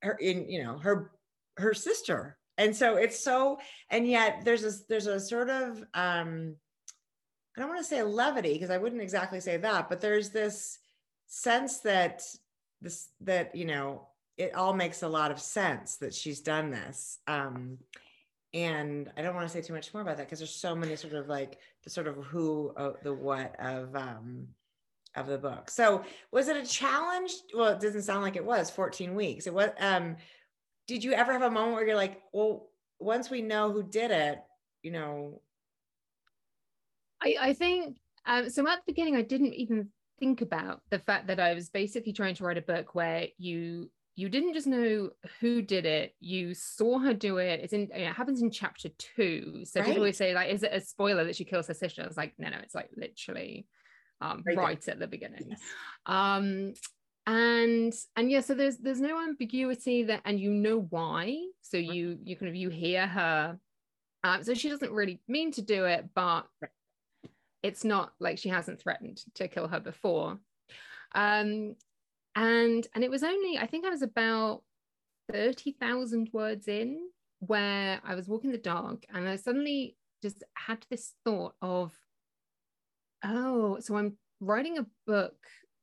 her 0.02 0.12
in 0.20 0.48
you 0.48 0.62
know 0.62 0.78
her 0.78 1.12
her 1.56 1.74
sister. 1.74 2.36
And 2.56 2.74
so 2.74 2.96
it's 2.96 3.20
so 3.20 3.58
and 3.88 4.06
yet 4.06 4.42
there's 4.44 4.64
a 4.64 4.72
there's 4.88 5.06
a 5.06 5.20
sort 5.20 5.48
of 5.48 5.78
um 5.94 6.56
i 7.56 7.60
don't 7.60 7.68
want 7.68 7.80
to 7.80 7.84
say 7.84 8.02
levity 8.02 8.52
because 8.52 8.70
i 8.70 8.78
wouldn't 8.78 9.00
exactly 9.00 9.38
say 9.38 9.56
that 9.58 9.88
but 9.88 10.00
there's 10.00 10.30
this 10.30 10.78
sense 11.28 11.78
that 11.80 12.22
this 12.80 13.10
that 13.20 13.54
you 13.54 13.64
know 13.64 14.08
it 14.36 14.56
all 14.56 14.74
makes 14.74 15.04
a 15.04 15.08
lot 15.08 15.30
of 15.30 15.40
sense 15.40 15.96
that 15.96 16.14
she's 16.14 16.40
done 16.40 16.70
this. 16.70 17.18
Um 17.28 17.78
and 18.54 19.12
i 19.16 19.22
don't 19.22 19.34
want 19.34 19.46
to 19.46 19.52
say 19.52 19.60
too 19.60 19.74
much 19.74 19.92
more 19.92 20.02
about 20.02 20.16
that 20.16 20.26
because 20.26 20.38
there's 20.38 20.54
so 20.54 20.74
many 20.74 20.96
sort 20.96 21.12
of 21.12 21.28
like 21.28 21.58
the 21.84 21.90
sort 21.90 22.06
of 22.06 22.16
who 22.16 22.72
uh, 22.76 22.92
the 23.02 23.12
what 23.12 23.54
of 23.60 23.94
um 23.94 24.48
of 25.16 25.26
the 25.26 25.38
book. 25.38 25.70
So 25.70 26.04
was 26.32 26.48
it 26.48 26.56
a 26.56 26.66
challenge? 26.66 27.32
Well, 27.54 27.68
it 27.68 27.80
doesn't 27.80 28.02
sound 28.02 28.22
like 28.22 28.36
it 28.36 28.44
was 28.44 28.70
14 28.70 29.14
weeks. 29.14 29.46
It 29.46 29.54
was 29.54 29.70
um 29.80 30.16
did 30.86 31.04
you 31.04 31.12
ever 31.12 31.32
have 31.32 31.42
a 31.42 31.50
moment 31.50 31.74
where 31.74 31.86
you're 31.86 31.96
like, 31.96 32.22
well, 32.32 32.70
once 32.98 33.28
we 33.30 33.42
know 33.42 33.70
who 33.70 33.82
did 33.82 34.10
it, 34.10 34.42
you 34.82 34.90
know? 34.90 35.42
I, 37.22 37.36
I 37.40 37.52
think 37.52 37.98
um, 38.26 38.48
so 38.48 38.66
at 38.66 38.76
the 38.76 38.92
beginning 38.92 39.16
I 39.16 39.22
didn't 39.22 39.54
even 39.54 39.88
think 40.18 40.40
about 40.40 40.82
the 40.90 40.98
fact 40.98 41.26
that 41.28 41.40
I 41.40 41.54
was 41.54 41.68
basically 41.68 42.12
trying 42.12 42.34
to 42.36 42.44
write 42.44 42.58
a 42.58 42.62
book 42.62 42.94
where 42.94 43.26
you 43.36 43.90
you 44.18 44.28
didn't 44.28 44.54
just 44.54 44.66
know 44.66 45.10
who 45.40 45.62
did 45.62 45.86
it 45.86 46.12
you 46.18 46.52
saw 46.52 46.98
her 46.98 47.14
do 47.14 47.38
it 47.38 47.60
it's 47.62 47.72
in 47.72 47.88
it 47.94 48.12
happens 48.12 48.42
in 48.42 48.50
chapter 48.50 48.88
two 48.98 49.62
so 49.64 49.78
right. 49.78 49.86
people 49.86 50.00
always 50.00 50.16
say 50.16 50.34
like 50.34 50.50
is 50.50 50.64
it 50.64 50.72
a 50.72 50.80
spoiler 50.80 51.22
that 51.22 51.36
she 51.36 51.44
kills 51.44 51.68
her 51.68 51.74
sister 51.74 52.02
i 52.02 52.06
was 52.06 52.16
like 52.16 52.34
no 52.36 52.48
no 52.48 52.58
it's 52.60 52.74
like 52.74 52.90
literally 52.96 53.64
um, 54.20 54.42
right, 54.46 54.56
right 54.56 54.88
at 54.88 54.98
the 54.98 55.06
beginning. 55.06 55.46
Yes. 55.50 55.60
um 56.06 56.72
and 57.26 57.92
and 58.16 58.30
yeah 58.30 58.40
so 58.40 58.54
there's 58.54 58.78
there's 58.78 59.00
no 59.00 59.22
ambiguity 59.22 60.04
that 60.04 60.22
and 60.24 60.40
you 60.40 60.50
know 60.50 60.80
why. 60.90 61.36
So 61.62 61.76
you 61.76 62.18
you 62.22 62.36
kind 62.36 62.48
of 62.48 62.56
you 62.56 62.70
hear 62.70 63.06
her 63.06 63.58
um 64.24 64.42
so 64.42 64.54
she 64.54 64.68
doesn't 64.68 64.92
really 64.92 65.20
mean 65.28 65.52
to 65.52 65.62
do 65.62 65.84
it 65.84 66.08
but 66.14 66.46
it's 67.62 67.84
not 67.84 68.12
like 68.20 68.38
she 68.38 68.48
hasn't 68.48 68.80
threatened 68.80 69.20
to 69.34 69.48
kill 69.48 69.68
her 69.68 69.80
before. 69.80 70.38
Um 71.14 71.76
and 72.38 72.86
and 72.94 73.04
it 73.04 73.10
was 73.10 73.24
only 73.24 73.58
i 73.58 73.66
think 73.66 73.84
i 73.84 73.90
was 73.90 74.02
about 74.02 74.62
30,000 75.32 76.30
words 76.32 76.68
in 76.68 77.08
where 77.40 78.00
i 78.04 78.14
was 78.14 78.28
walking 78.28 78.52
the 78.52 78.58
dog 78.58 79.02
and 79.12 79.28
i 79.28 79.36
suddenly 79.36 79.96
just 80.22 80.44
had 80.54 80.84
this 80.88 81.14
thought 81.24 81.54
of 81.60 81.92
oh 83.24 83.78
so 83.80 83.96
i'm 83.96 84.16
writing 84.40 84.78
a 84.78 84.86
book 85.06 85.34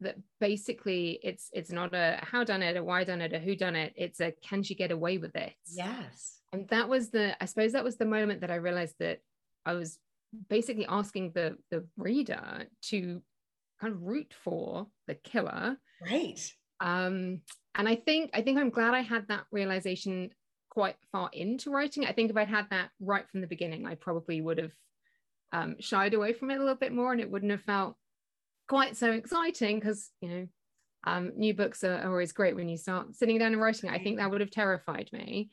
that 0.02 0.18
basically 0.40 1.20
it's 1.24 1.50
it's 1.54 1.72
not 1.72 1.94
a 1.94 2.20
how 2.22 2.44
done 2.44 2.62
it, 2.62 2.78
a 2.78 2.84
why 2.84 3.04
done 3.04 3.22
it, 3.22 3.34
a 3.34 3.40
who 3.40 3.56
done 3.56 3.76
it. 3.76 3.94
It's 3.96 4.20
a 4.20 4.34
can 4.44 4.64
she 4.64 4.76
get 4.76 4.92
away 4.92 5.18
with 5.18 5.36
it? 5.36 5.54
Yes. 5.68 6.40
And 6.52 6.68
that 6.70 6.90
was 6.90 7.10
the 7.10 7.42
I 7.42 7.46
suppose 7.46 7.74
that 7.74 7.84
was 7.84 7.98
the 7.98 8.06
moment 8.06 8.42
that 8.42 8.52
I 8.52 8.56
realized 8.56 8.96
that 9.00 9.20
I 9.66 9.74
was 9.74 9.98
basically 10.50 10.86
asking 10.88 11.32
the 11.34 11.58
the 11.72 11.86
reader 11.98 12.66
to 12.84 13.22
kind 13.80 13.94
of 13.94 14.02
root 14.02 14.34
for 14.44 14.88
the 15.08 15.16
killer. 15.16 15.78
Right. 16.02 16.40
Um 16.80 17.42
and 17.74 17.88
I 17.88 17.96
think 17.96 18.32
I 18.34 18.42
think 18.42 18.60
I'm 18.60 18.70
glad 18.70 18.94
I 18.94 19.02
had 19.02 19.28
that 19.30 19.46
realization 19.52 20.32
quite 20.70 20.98
far 21.12 21.30
into 21.32 21.72
writing. 21.72 22.06
I 22.06 22.12
think 22.12 22.30
if 22.30 22.38
I'd 22.38 22.50
had 22.50 22.70
that 22.72 22.90
right 23.00 23.28
from 23.30 23.40
the 23.40 23.48
beginning, 23.48 23.86
I 23.88 23.96
probably 23.96 24.42
would 24.42 24.58
have 24.58 24.74
um, 25.56 25.76
shied 25.80 26.14
away 26.14 26.34
from 26.34 26.52
it 26.52 26.58
a 26.58 26.60
little 26.60 26.76
bit 26.76 26.94
more 26.94 27.12
and 27.12 27.22
it 27.22 27.32
wouldn't 27.32 27.52
have 27.52 27.62
felt 27.62 27.96
quite 28.68 28.98
so 28.98 29.12
exciting 29.12 29.80
because 29.80 30.10
you 30.22 30.30
know 30.30 30.48
um, 31.06 31.32
new 31.36 31.54
books 31.54 31.84
are, 31.84 31.98
are, 31.98 32.10
always 32.10 32.32
great 32.32 32.56
when 32.56 32.68
you 32.68 32.78
start 32.78 33.16
sitting 33.16 33.38
down 33.38 33.54
and 33.54 33.62
writing. 33.62 33.92
I 33.92 34.00
think 34.00 34.18
that 34.18 34.32
would 34.32 34.42
have 34.42 34.50
terrified 34.50 35.08
me. 35.14 35.52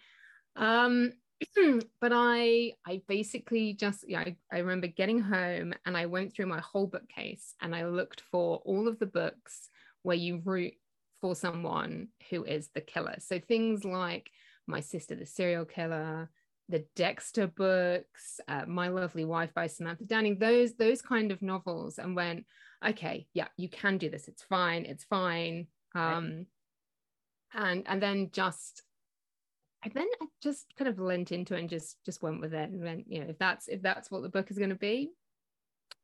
Um, 0.57 1.13
but 2.01 2.13
I 2.15 2.73
I 2.87 3.03
basically 3.07 3.75
just 3.75 4.05
yeah 4.09 4.21
I, 4.21 4.37
I 4.53 4.59
remember 4.59 4.87
getting 4.87 5.21
home 5.21 5.75
and 5.85 5.97
I 5.97 6.07
went 6.07 6.35
through 6.35 6.47
my 6.47 6.61
whole 6.61 6.87
bookcase 6.87 7.55
and 7.61 7.75
I 7.75 7.87
looked 7.87 8.23
for 8.31 8.63
all 8.65 8.89
of 8.89 8.99
the 8.99 9.07
books 9.07 9.69
where 10.03 10.17
you 10.17 10.41
root 10.45 10.73
for 11.21 11.35
someone 11.35 12.09
who 12.31 12.45
is 12.45 12.71
the 12.75 12.81
killer. 12.81 13.17
So 13.19 13.39
things 13.39 13.85
like 13.85 14.31
My 14.67 14.81
Sister 14.81 15.15
the 15.15 15.27
Serial 15.27 15.65
Killer, 15.65 16.31
the 16.69 16.85
Dexter 16.97 17.47
books, 17.47 18.41
uh, 18.49 18.65
My 18.67 18.89
Lovely 18.89 19.25
Wife 19.25 19.53
by 19.55 19.67
Samantha 19.67 20.05
Downing, 20.05 20.39
those 20.39 20.75
those 20.75 21.03
kind 21.03 21.33
of 21.33 21.43
novels, 21.43 21.99
and 21.99 22.17
went, 22.17 22.47
okay, 22.87 23.27
yeah, 23.35 23.49
you 23.57 23.69
can 23.69 23.99
do 23.99 24.11
this. 24.11 24.29
It's 24.29 24.43
fine. 24.43 24.85
It's 24.85 25.05
fine. 25.05 25.67
Um, 25.95 26.47
right. 27.55 27.67
and 27.67 27.83
and 27.87 28.03
then 28.03 28.31
just 28.33 28.83
and 29.85 29.93
then 29.95 30.07
I 30.21 30.27
just 30.43 30.67
kind 30.79 30.89
of 30.89 30.99
lent 30.99 31.33
into 31.33 31.55
it 31.55 31.61
and 31.61 31.69
just 31.69 31.97
just 32.05 32.23
went 32.23 32.41
with 32.41 32.55
it 32.55 32.71
and 32.71 32.83
went, 32.83 33.05
you 33.09 33.21
know, 33.21 33.27
if 33.29 33.39
that's 33.39 33.69
if 33.69 33.83
that's 33.83 34.11
what 34.11 34.23
the 34.23 34.29
book 34.29 34.51
is 34.51 34.59
going 34.59 34.71
to 34.71 34.77
be, 34.77 35.11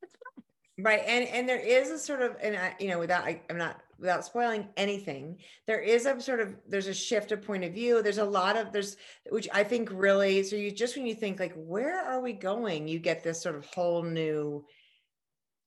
that's 0.00 0.14
fine. 0.14 0.84
Right, 0.84 1.02
and 1.06 1.26
and 1.28 1.48
there 1.48 1.60
is 1.60 1.90
a 1.90 1.98
sort 1.98 2.22
of, 2.22 2.36
and 2.42 2.56
I, 2.56 2.74
you 2.78 2.88
know, 2.88 2.98
without 2.98 3.24
I, 3.24 3.40
I'm 3.48 3.58
not 3.58 3.80
without 3.98 4.24
spoiling 4.24 4.68
anything, 4.76 5.38
there 5.66 5.80
is 5.80 6.06
a 6.06 6.20
sort 6.20 6.40
of 6.40 6.54
there's 6.68 6.86
a 6.86 6.94
shift 6.94 7.32
of 7.32 7.42
point 7.42 7.64
of 7.64 7.72
view. 7.72 8.02
There's 8.02 8.18
a 8.18 8.24
lot 8.24 8.56
of 8.56 8.72
there's 8.72 8.96
which 9.30 9.48
I 9.52 9.64
think 9.64 9.90
really 9.92 10.42
so 10.42 10.56
you 10.56 10.70
just 10.70 10.96
when 10.96 11.06
you 11.06 11.14
think 11.14 11.40
like 11.40 11.54
where 11.54 12.00
are 12.00 12.20
we 12.20 12.32
going, 12.32 12.88
you 12.88 12.98
get 12.98 13.22
this 13.22 13.42
sort 13.42 13.56
of 13.56 13.66
whole 13.66 14.02
new 14.02 14.64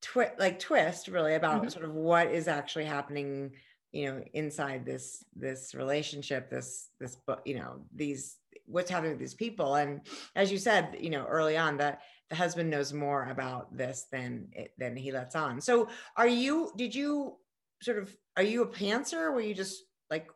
twist 0.02 0.34
like 0.40 0.60
twist 0.60 1.08
really 1.08 1.36
about 1.36 1.62
mm-hmm. 1.62 1.70
sort 1.70 1.86
of 1.86 1.94
what 1.94 2.32
is 2.32 2.48
actually 2.48 2.86
happening 2.86 3.52
you 3.92 4.08
know 4.08 4.24
inside 4.34 4.86
this 4.86 5.24
this 5.36 5.76
relationship 5.76 6.50
this 6.50 6.90
this 7.00 7.16
book 7.28 7.42
you 7.46 7.56
know 7.56 7.82
these 7.94 8.38
what's 8.66 8.90
happening 8.90 9.12
with 9.12 9.20
these 9.20 9.34
people 9.34 9.76
and 9.76 10.02
as 10.36 10.52
you 10.52 10.58
said 10.58 10.98
you 11.00 11.10
know 11.10 11.26
early 11.26 11.58
on 11.58 11.78
that 11.78 12.02
the 12.30 12.36
husband 12.36 12.70
knows 12.70 12.94
more 12.94 13.26
about 13.30 13.76
this 13.76 14.08
than 14.12 14.48
than 14.78 14.96
he 14.96 15.12
lets 15.12 15.36
on 15.36 15.62
so 15.62 15.88
are 16.16 16.28
you 16.28 16.72
did 16.78 16.96
you 16.96 17.36
sort 17.82 17.98
of 17.98 18.16
are 18.38 18.44
you 18.44 18.64
a 18.64 18.68
pantser? 18.68 19.18
Or 19.18 19.32
were 19.34 19.42
you 19.42 19.54
just 19.54 19.84
like 20.10 20.28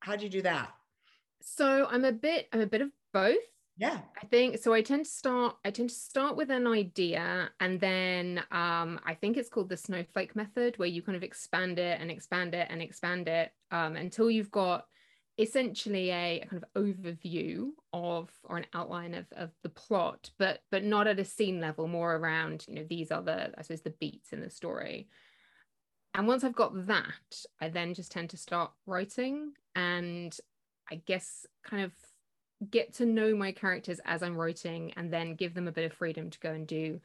how'd 0.00 0.22
you 0.22 0.28
do 0.28 0.42
that? 0.42 0.72
So 1.42 1.86
i'm 1.90 2.04
a 2.04 2.12
bit 2.12 2.48
i'm 2.52 2.60
a 2.60 2.66
bit 2.66 2.82
of 2.82 2.90
both. 3.12 3.36
Yeah. 3.76 3.98
I 4.22 4.26
think 4.26 4.58
so 4.58 4.74
i 4.74 4.82
tend 4.82 5.06
to 5.06 5.10
start 5.10 5.56
i 5.64 5.70
tend 5.70 5.88
to 5.88 5.94
start 5.94 6.36
with 6.36 6.50
an 6.50 6.66
idea 6.66 7.50
and 7.60 7.80
then 7.80 8.42
um, 8.50 9.00
i 9.06 9.14
think 9.14 9.38
it's 9.38 9.48
called 9.48 9.70
the 9.70 9.76
snowflake 9.76 10.36
method 10.36 10.78
where 10.78 10.88
you 10.88 11.00
kind 11.00 11.16
of 11.16 11.22
expand 11.22 11.78
it 11.78 11.98
and 11.98 12.10
expand 12.10 12.54
it 12.54 12.66
and 12.68 12.82
expand 12.82 13.26
it 13.26 13.52
um, 13.70 13.96
until 13.96 14.30
you've 14.30 14.50
got 14.50 14.84
essentially 15.38 16.10
a, 16.10 16.42
a, 16.42 16.46
kind 16.46 16.62
of 16.62 16.82
overview 16.82 17.68
of 17.94 18.30
or 18.44 18.58
an 18.58 18.66
outline 18.74 19.14
of, 19.14 19.24
of 19.32 19.50
the 19.62 19.70
plot 19.70 20.28
but 20.38 20.60
but 20.70 20.84
not 20.84 21.06
at 21.06 21.18
a 21.18 21.24
scene 21.24 21.58
level 21.58 21.88
more 21.88 22.16
around 22.16 22.66
you 22.68 22.74
know 22.74 22.84
these 22.90 23.10
are 23.10 23.22
the 23.22 23.50
i 23.58 23.62
suppose 23.62 23.80
the 23.80 23.94
beats 23.98 24.34
in 24.34 24.42
the 24.42 24.50
story 24.50 25.08
and 26.14 26.26
once 26.26 26.44
i've 26.44 26.54
got 26.54 26.86
that 26.86 27.44
i 27.60 27.68
then 27.68 27.94
just 27.94 28.12
tend 28.12 28.30
to 28.30 28.36
start 28.36 28.70
writing 28.86 29.52
and 29.74 30.38
i 30.90 30.96
guess 31.06 31.46
kind 31.64 31.82
of 31.82 31.92
get 32.68 32.92
to 32.94 33.06
know 33.06 33.34
my 33.34 33.52
characters 33.52 34.00
as 34.04 34.22
I'm 34.22 34.36
writing 34.36 34.92
and 34.96 35.12
then 35.12 35.34
give 35.34 35.54
them 35.54 35.68
a 35.68 35.72
bit 35.72 35.90
of 35.90 35.96
freedom 35.96 36.28
to 36.30 36.40
go 36.40 36.50
and 36.50 36.66
do 36.66 37.00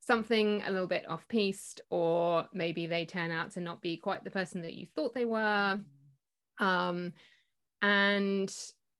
something 0.00 0.62
a 0.66 0.70
little 0.70 0.86
bit 0.86 1.08
off 1.08 1.26
piste, 1.28 1.80
or 1.90 2.46
maybe 2.52 2.86
they 2.86 3.04
turn 3.04 3.30
out 3.30 3.50
to 3.52 3.60
not 3.60 3.82
be 3.82 3.96
quite 3.96 4.24
the 4.24 4.30
person 4.30 4.62
that 4.62 4.74
you 4.74 4.86
thought 4.94 5.14
they 5.14 5.24
were. 5.24 5.78
Um, 6.58 7.12
and 7.82 8.54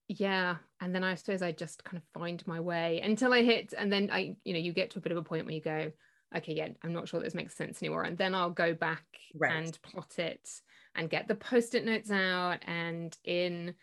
yeah, 0.08 0.56
and 0.80 0.94
then 0.94 1.04
I 1.04 1.14
suppose 1.14 1.42
I 1.42 1.52
just 1.52 1.84
kind 1.84 1.96
of 1.96 2.20
find 2.20 2.46
my 2.46 2.60
way 2.60 3.00
until 3.02 3.32
I 3.32 3.42
hit, 3.42 3.72
and 3.76 3.92
then 3.92 4.10
I, 4.12 4.36
you 4.44 4.52
know, 4.52 4.58
you 4.58 4.72
get 4.72 4.90
to 4.90 4.98
a 4.98 5.02
bit 5.02 5.12
of 5.12 5.18
a 5.18 5.22
point 5.22 5.46
where 5.46 5.54
you 5.54 5.62
go, 5.62 5.92
okay, 6.36 6.54
yeah, 6.54 6.68
I'm 6.82 6.92
not 6.92 7.08
sure 7.08 7.20
this 7.20 7.34
makes 7.34 7.54
sense 7.54 7.82
anymore. 7.82 8.04
And 8.04 8.18
then 8.18 8.34
I'll 8.34 8.50
go 8.50 8.74
back 8.74 9.04
right. 9.34 9.52
and 9.52 9.78
plot 9.82 10.18
it 10.18 10.48
and 10.94 11.10
get 11.10 11.28
the 11.28 11.34
post 11.34 11.74
it 11.74 11.84
notes 11.84 12.10
out 12.10 12.58
and 12.66 13.16
in 13.24 13.74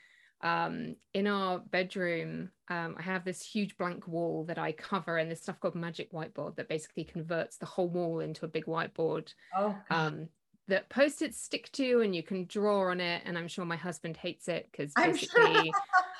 um, 0.43 0.95
in 1.13 1.27
our 1.27 1.59
bedroom, 1.59 2.49
um, 2.67 2.95
I 2.97 3.03
have 3.03 3.23
this 3.23 3.45
huge 3.45 3.77
blank 3.77 4.07
wall 4.07 4.43
that 4.45 4.57
I 4.57 4.71
cover 4.71 5.17
and 5.17 5.29
this 5.29 5.41
stuff 5.41 5.59
called 5.59 5.75
Magic 5.75 6.11
Whiteboard 6.11 6.55
that 6.55 6.69
basically 6.69 7.03
converts 7.03 7.57
the 7.57 7.67
whole 7.67 7.89
wall 7.89 8.21
into 8.21 8.45
a 8.45 8.49
big 8.49 8.65
whiteboard. 8.65 9.33
Oh. 9.55 9.75
Um, 9.91 10.29
that 10.67 10.89
post-its 10.89 11.39
stick 11.39 11.71
to 11.73 12.01
and 12.01 12.15
you 12.15 12.23
can 12.23 12.45
draw 12.45 12.89
on 12.89 12.99
it. 13.01 13.21
And 13.25 13.37
I'm 13.37 13.47
sure 13.47 13.65
my 13.65 13.75
husband 13.75 14.17
hates 14.17 14.47
it 14.47 14.67
because 14.71 14.93
basically. 14.93 15.71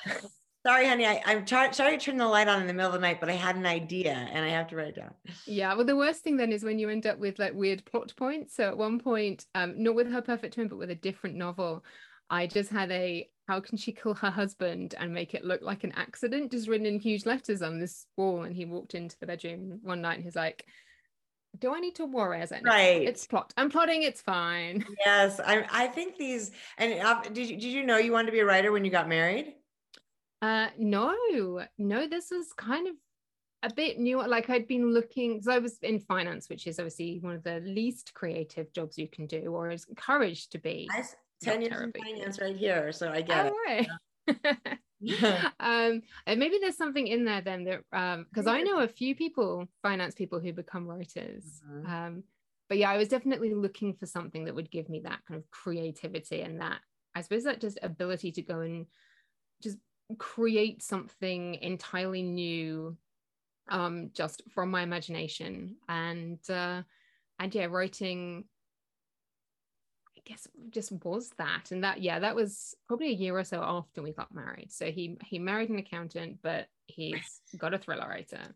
Sorry, 0.64 0.86
honey. 0.86 1.06
I, 1.06 1.20
I'm 1.26 1.46
sorry 1.46 1.70
to 1.72 1.98
turn 1.98 2.16
the 2.16 2.26
light 2.26 2.46
on 2.46 2.60
in 2.60 2.66
the 2.68 2.72
middle 2.72 2.88
of 2.88 2.94
the 2.94 3.00
night, 3.00 3.18
but 3.18 3.28
I 3.28 3.32
had 3.32 3.56
an 3.56 3.66
idea 3.66 4.12
and 4.12 4.44
I 4.44 4.48
have 4.50 4.68
to 4.68 4.76
write 4.76 4.88
it 4.88 4.96
down. 4.96 5.14
Yeah. 5.46 5.74
Well, 5.74 5.84
the 5.84 5.96
worst 5.96 6.22
thing 6.22 6.36
then 6.36 6.52
is 6.52 6.62
when 6.62 6.78
you 6.78 6.88
end 6.88 7.06
up 7.06 7.18
with 7.18 7.38
like 7.38 7.54
weird 7.54 7.84
plot 7.84 8.12
points. 8.16 8.54
So 8.54 8.68
at 8.68 8.76
one 8.76 9.00
point, 9.00 9.46
um, 9.54 9.82
not 9.82 9.94
with 9.94 10.10
her 10.10 10.22
perfect 10.22 10.54
twin, 10.54 10.68
but 10.68 10.78
with 10.78 10.90
a 10.90 10.94
different 10.94 11.36
novel, 11.36 11.84
I 12.30 12.46
just 12.46 12.70
had 12.70 12.90
a 12.92 13.28
how 13.48 13.60
can 13.60 13.76
she 13.76 13.92
kill 13.92 14.14
her 14.14 14.30
husband 14.30 14.94
and 14.98 15.12
make 15.12 15.34
it 15.34 15.44
look 15.44 15.62
like 15.62 15.82
an 15.84 15.92
accident 15.96 16.52
just 16.52 16.68
written 16.68 16.86
in 16.86 17.00
huge 17.00 17.26
letters 17.26 17.60
on 17.60 17.80
this 17.80 18.06
wall 18.16 18.44
and 18.44 18.54
he 18.54 18.64
walked 18.64 18.94
into 18.94 19.18
the 19.18 19.26
bedroom 19.26 19.80
one 19.82 20.00
night 20.00 20.14
and 20.14 20.24
he's 20.24 20.36
like 20.36 20.64
do 21.58 21.74
I 21.74 21.80
need 21.80 21.96
to 21.96 22.06
worry? 22.06 22.40
As 22.40 22.50
I 22.50 22.60
right, 22.64 23.02
it's 23.02 23.26
plot. 23.26 23.52
I'm 23.58 23.68
plotting. 23.68 24.02
It's 24.02 24.22
fine. 24.22 24.86
Yes, 25.04 25.38
I. 25.38 25.66
I 25.70 25.86
think 25.88 26.16
these. 26.16 26.50
And 26.78 26.94
uh, 26.94 27.20
did 27.24 27.50
you 27.50 27.58
did 27.58 27.64
you 27.64 27.84
know 27.84 27.98
you 27.98 28.10
wanted 28.10 28.26
to 28.26 28.32
be 28.32 28.40
a 28.40 28.44
writer 28.46 28.72
when 28.72 28.86
you 28.86 28.90
got 28.90 29.06
married? 29.06 29.52
Uh, 30.42 30.68
no, 30.76 31.14
no. 31.78 32.08
This 32.08 32.30
was 32.30 32.52
kind 32.56 32.88
of 32.88 32.94
a 33.62 33.72
bit 33.72 33.98
new. 33.98 34.26
Like 34.26 34.50
I'd 34.50 34.66
been 34.66 34.92
looking 34.92 35.34
because 35.34 35.48
I 35.48 35.58
was 35.58 35.78
in 35.82 36.00
finance, 36.00 36.48
which 36.48 36.66
is 36.66 36.78
obviously 36.78 37.18
one 37.20 37.36
of 37.36 37.44
the 37.44 37.60
least 37.60 38.12
creative 38.12 38.72
jobs 38.72 38.98
you 38.98 39.08
can 39.08 39.26
do, 39.26 39.54
or 39.54 39.70
is 39.70 39.86
encouraged 39.88 40.52
to 40.52 40.58
be. 40.58 40.88
10 41.42 41.62
years 41.62 41.80
in 41.80 41.92
finance 41.92 42.40
right 42.40 42.56
here. 42.56 42.92
So 42.92 43.10
I 43.10 43.22
get 43.22 43.52
it. 43.66 43.86
um 45.58 46.00
and 46.26 46.38
maybe 46.38 46.58
there's 46.60 46.76
something 46.76 47.08
in 47.08 47.24
there 47.24 47.40
then 47.40 47.64
that 47.64 47.80
um 47.92 48.24
because 48.30 48.46
i 48.46 48.62
know 48.62 48.78
a 48.78 48.88
few 48.88 49.16
people 49.16 49.66
finance 49.82 50.14
people 50.14 50.38
who 50.38 50.52
become 50.52 50.86
writers 50.86 51.60
mm-hmm. 51.68 51.92
um 51.92 52.22
but 52.68 52.78
yeah 52.78 52.88
i 52.88 52.96
was 52.96 53.08
definitely 53.08 53.52
looking 53.52 53.94
for 53.94 54.06
something 54.06 54.44
that 54.44 54.54
would 54.54 54.70
give 54.70 54.88
me 54.88 55.00
that 55.00 55.18
kind 55.26 55.38
of 55.38 55.50
creativity 55.50 56.42
and 56.42 56.60
that 56.60 56.78
i 57.16 57.20
suppose 57.20 57.42
that 57.42 57.60
just 57.60 57.80
ability 57.82 58.30
to 58.30 58.42
go 58.42 58.60
and 58.60 58.86
just 59.60 59.78
create 60.16 60.82
something 60.82 61.54
entirely 61.56 62.22
new 62.22 62.96
um 63.68 64.10
just 64.12 64.42
from 64.54 64.70
my 64.70 64.82
imagination. 64.82 65.76
And 65.88 66.38
uh 66.50 66.82
and 67.38 67.54
yeah 67.54 67.66
writing 67.66 68.44
I 70.16 70.20
guess 70.24 70.46
just 70.70 70.92
was 71.04 71.30
that. 71.38 71.70
And 71.70 71.84
that 71.84 72.02
yeah 72.02 72.18
that 72.20 72.36
was 72.36 72.74
probably 72.86 73.08
a 73.08 73.14
year 73.14 73.36
or 73.38 73.44
so 73.44 73.62
after 73.62 74.02
we 74.02 74.12
got 74.12 74.34
married. 74.34 74.70
So 74.70 74.86
he 74.90 75.16
he 75.24 75.38
married 75.38 75.70
an 75.70 75.78
accountant 75.78 76.38
but 76.42 76.66
he's 76.86 77.40
got 77.58 77.74
a 77.74 77.78
thriller 77.78 78.08
writer. 78.08 78.54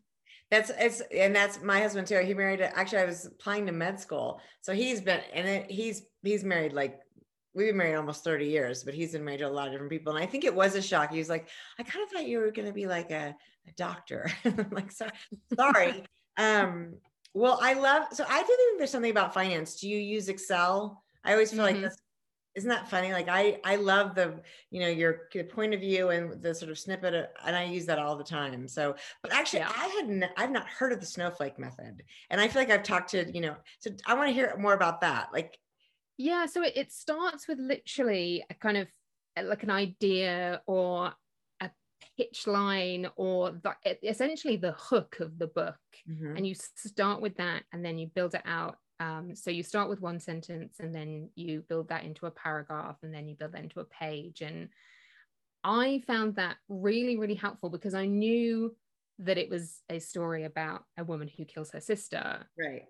That's 0.49 0.71
it's 0.77 1.01
and 1.13 1.35
that's 1.35 1.61
my 1.61 1.79
husband 1.81 2.07
too. 2.07 2.19
He 2.19 2.33
married 2.33 2.61
actually 2.61 2.99
i 2.99 3.05
was 3.05 3.25
applying 3.25 3.65
to 3.65 3.71
med 3.71 3.99
school. 3.99 4.41
So 4.61 4.73
he's 4.73 5.01
been 5.01 5.21
and 5.33 5.47
it, 5.47 5.71
he's 5.71 6.03
he's 6.23 6.43
married 6.43 6.73
like 6.73 6.99
we've 7.57 7.67
been 7.67 7.77
married 7.77 7.95
almost 7.95 8.23
30 8.23 8.45
years 8.45 8.83
but 8.83 8.93
he's 8.93 9.11
been 9.11 9.25
married 9.25 9.39
to 9.39 9.47
a 9.47 9.49
lot 9.49 9.67
of 9.67 9.73
different 9.73 9.91
people 9.91 10.15
and 10.15 10.23
i 10.23 10.27
think 10.27 10.45
it 10.45 10.55
was 10.55 10.75
a 10.75 10.81
shock 10.81 11.11
he 11.11 11.17
was 11.17 11.29
like 11.29 11.49
i 11.79 11.83
kind 11.83 12.03
of 12.03 12.09
thought 12.09 12.27
you 12.27 12.39
were 12.39 12.51
going 12.51 12.67
to 12.67 12.73
be 12.73 12.87
like 12.87 13.11
a, 13.11 13.35
a 13.67 13.71
doctor 13.75 14.31
I'm 14.45 14.69
like 14.71 14.91
sorry 14.91 15.11
sorry 15.57 16.03
um 16.37 16.93
well 17.33 17.59
i 17.61 17.73
love 17.73 18.03
so 18.13 18.23
i 18.29 18.41
do 18.41 18.47
think 18.47 18.77
there's 18.77 18.91
something 18.91 19.11
about 19.11 19.33
finance 19.33 19.79
do 19.79 19.89
you 19.89 19.97
use 19.97 20.29
excel 20.29 21.03
I 21.27 21.33
always 21.33 21.51
feel 21.51 21.65
mm-hmm. 21.65 21.75
like 21.75 21.83
that's 21.83 22.01
isn't 22.55 22.69
that 22.69 22.89
funny? 22.89 23.13
Like 23.13 23.27
I 23.29 23.59
I 23.63 23.75
love 23.75 24.15
the 24.15 24.41
you 24.71 24.81
know 24.81 24.87
your, 24.87 25.29
point 25.51 25.75
of 25.75 25.79
view 25.79 26.09
and 26.09 26.41
the 26.41 26.55
sort 26.55 26.71
of 26.71 26.79
snippet, 26.79 27.13
of, 27.13 27.25
and 27.45 27.55
I 27.55 27.65
use 27.65 27.85
that 27.85 27.99
all 27.99 28.15
the 28.15 28.23
time. 28.23 28.67
So, 28.67 28.95
but 29.21 29.31
actually, 29.31 29.59
yeah. 29.59 29.71
I 29.77 29.87
hadn't 29.87 30.25
I've 30.35 30.49
not 30.49 30.67
heard 30.67 30.91
of 30.91 30.99
the 30.99 31.05
snowflake 31.05 31.59
method, 31.59 32.01
and 32.31 32.41
I 32.41 32.47
feel 32.47 32.63
like 32.63 32.71
I've 32.71 32.81
talked 32.81 33.11
to 33.11 33.31
you 33.31 33.41
know. 33.41 33.55
So 33.79 33.91
I 34.07 34.15
want 34.15 34.29
to 34.29 34.33
hear 34.33 34.55
more 34.57 34.73
about 34.73 35.01
that. 35.01 35.29
Like, 35.31 35.59
yeah. 36.17 36.45
So 36.45 36.63
it, 36.63 36.73
it 36.75 36.91
starts 36.91 37.47
with 37.47 37.59
literally 37.59 38.43
a 38.49 38.53
kind 38.53 38.77
of 38.77 38.87
like 39.41 39.63
an 39.63 39.69
idea 39.69 40.61
or 40.65 41.13
a 41.61 41.69
pitch 42.17 42.47
line 42.47 43.07
or 43.15 43.51
the, 43.51 43.75
essentially 44.03 44.57
the 44.57 44.73
hook 44.73 45.17
of 45.19 45.37
the 45.37 45.47
book, 45.47 45.75
mm-hmm. 46.09 46.35
and 46.35 46.47
you 46.47 46.55
start 46.55 47.21
with 47.21 47.37
that, 47.37 47.63
and 47.71 47.85
then 47.85 47.97
you 47.97 48.07
build 48.07 48.35
it 48.35 48.43
out 48.45 48.77
um, 48.99 49.35
so 49.35 49.51
you 49.51 49.63
start 49.63 49.89
with 49.89 50.01
one 50.01 50.19
sentence 50.19 50.79
and 50.79 50.93
then 50.93 51.29
you 51.35 51.63
build 51.69 51.89
that 51.89 52.03
into 52.03 52.25
a 52.25 52.31
paragraph 52.31 52.97
and 53.03 53.13
then 53.13 53.27
you 53.27 53.35
build 53.35 53.51
that 53.51 53.63
into 53.63 53.79
a 53.79 53.85
page. 53.85 54.41
And 54.41 54.69
I 55.63 56.01
found 56.07 56.35
that 56.35 56.57
really, 56.67 57.17
really 57.17 57.35
helpful 57.35 57.69
because 57.69 57.93
I 57.93 58.07
knew 58.07 58.75
that 59.19 59.37
it 59.37 59.49
was 59.49 59.81
a 59.89 59.99
story 59.99 60.45
about 60.45 60.83
a 60.97 61.03
woman 61.03 61.27
who 61.27 61.45
kills 61.45 61.71
her 61.71 61.81
sister. 61.81 62.45
Right. 62.57 62.83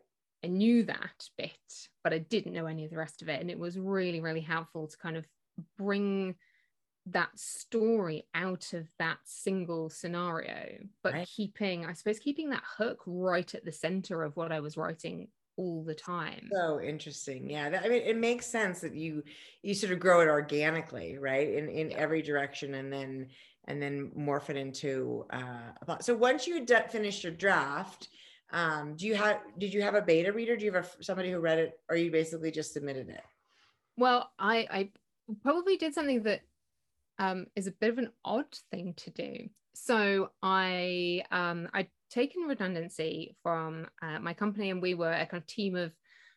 I 0.43 0.47
knew 0.47 0.83
that 0.83 1.29
bit, 1.37 1.51
but 2.03 2.13
I 2.13 2.19
didn't 2.19 2.53
know 2.53 2.67
any 2.67 2.85
of 2.85 2.91
the 2.91 2.97
rest 2.97 3.21
of 3.21 3.29
it. 3.29 3.41
And 3.41 3.49
it 3.49 3.59
was 3.59 3.77
really, 3.77 4.19
really 4.19 4.41
helpful 4.41 4.87
to 4.87 4.97
kind 4.97 5.17
of 5.17 5.27
bring 5.77 6.35
that 7.07 7.37
story 7.39 8.25
out 8.35 8.73
of 8.73 8.87
that 8.99 9.17
single 9.23 9.89
scenario, 9.89 10.77
but 11.03 11.13
right. 11.13 11.27
keeping, 11.27 11.85
I 11.85 11.93
suppose, 11.93 12.19
keeping 12.19 12.49
that 12.49 12.63
hook 12.77 13.01
right 13.05 13.53
at 13.55 13.65
the 13.65 13.71
center 13.71 14.23
of 14.23 14.35
what 14.35 14.51
I 14.51 14.59
was 14.59 14.77
writing 14.77 15.29
all 15.57 15.83
the 15.83 15.95
time 15.95 16.47
so 16.53 16.79
interesting 16.79 17.49
yeah 17.49 17.67
that, 17.67 17.83
i 17.83 17.89
mean 17.89 18.03
it 18.03 18.15
makes 18.15 18.45
sense 18.45 18.79
that 18.79 18.93
you 18.93 19.23
you 19.63 19.73
sort 19.73 19.91
of 19.91 19.99
grow 19.99 20.21
it 20.21 20.27
organically 20.27 21.17
right 21.17 21.51
in 21.51 21.67
in 21.67 21.89
yeah. 21.89 21.97
every 21.97 22.21
direction 22.21 22.75
and 22.75 22.93
then 22.93 23.27
and 23.65 23.81
then 23.81 24.11
morph 24.15 24.51
it 24.51 24.55
into 24.55 25.25
uh 25.31 25.97
so 25.99 26.15
once 26.15 26.45
you 26.45 26.63
d- 26.63 26.75
finished 26.89 27.23
your 27.23 27.33
draft 27.33 28.09
um 28.51 28.95
do 28.95 29.07
you 29.07 29.15
have 29.15 29.39
did 29.57 29.73
you 29.73 29.81
have 29.81 29.95
a 29.95 30.01
beta 30.01 30.31
reader? 30.31 30.55
Do 30.55 30.65
you 30.65 30.71
have 30.73 30.85
a, 30.99 31.03
somebody 31.03 31.31
who 31.31 31.39
read 31.39 31.59
it 31.59 31.79
or 31.89 31.95
you 31.95 32.11
basically 32.11 32.51
just 32.51 32.73
submitted 32.73 33.09
it? 33.09 33.23
Well 33.97 34.31
i 34.39 34.67
i 34.69 34.89
probably 35.43 35.77
did 35.77 35.93
something 35.93 36.23
that 36.23 36.41
um 37.19 37.47
is 37.55 37.67
a 37.67 37.71
bit 37.71 37.89
of 37.89 37.97
an 37.97 38.11
odd 38.23 38.57
thing 38.71 38.93
to 38.97 39.09
do. 39.11 39.49
So 39.73 40.31
i 40.41 41.23
um 41.31 41.69
I'd 41.73 41.89
taken 42.09 42.43
redundancy 42.43 43.35
from 43.43 43.87
uh, 44.01 44.19
my 44.19 44.33
company, 44.33 44.69
and 44.69 44.81
we 44.81 44.93
were 44.93 45.11
a 45.11 45.25
kind 45.25 45.41
of 45.41 45.47
team 45.47 45.75
of 45.75 45.91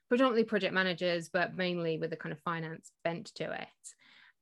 predominantly 0.09 0.45
project 0.45 0.75
managers, 0.75 1.29
but 1.29 1.57
mainly 1.57 1.99
with 1.99 2.13
a 2.13 2.17
kind 2.17 2.33
of 2.33 2.41
finance 2.41 2.91
bent 3.05 3.27
to 3.37 3.45
it. 3.53 3.69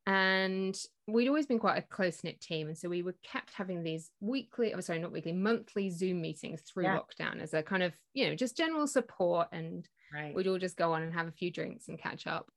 And 0.08 0.74
we'd 1.06 1.28
always 1.28 1.46
been 1.46 1.58
quite 1.58 1.76
a 1.76 1.82
close 1.82 2.24
knit 2.24 2.40
team. 2.40 2.68
And 2.68 2.78
so 2.78 2.88
we 2.88 3.02
were 3.02 3.14
kept 3.22 3.52
having 3.52 3.82
these 3.82 4.10
weekly, 4.20 4.72
oh, 4.72 4.80
sorry, 4.80 4.98
not 4.98 5.12
weekly, 5.12 5.32
monthly 5.32 5.90
Zoom 5.90 6.22
meetings 6.22 6.62
through 6.62 6.84
yeah. 6.84 6.98
lockdown 6.98 7.42
as 7.42 7.52
a 7.52 7.62
kind 7.62 7.82
of, 7.82 7.92
you 8.14 8.26
know, 8.26 8.34
just 8.34 8.56
general 8.56 8.86
support. 8.86 9.48
And 9.52 9.86
right. 10.14 10.34
we'd 10.34 10.46
all 10.46 10.58
just 10.58 10.78
go 10.78 10.94
on 10.94 11.02
and 11.02 11.12
have 11.12 11.28
a 11.28 11.32
few 11.32 11.52
drinks 11.52 11.88
and 11.88 11.98
catch 11.98 12.26
up. 12.26 12.50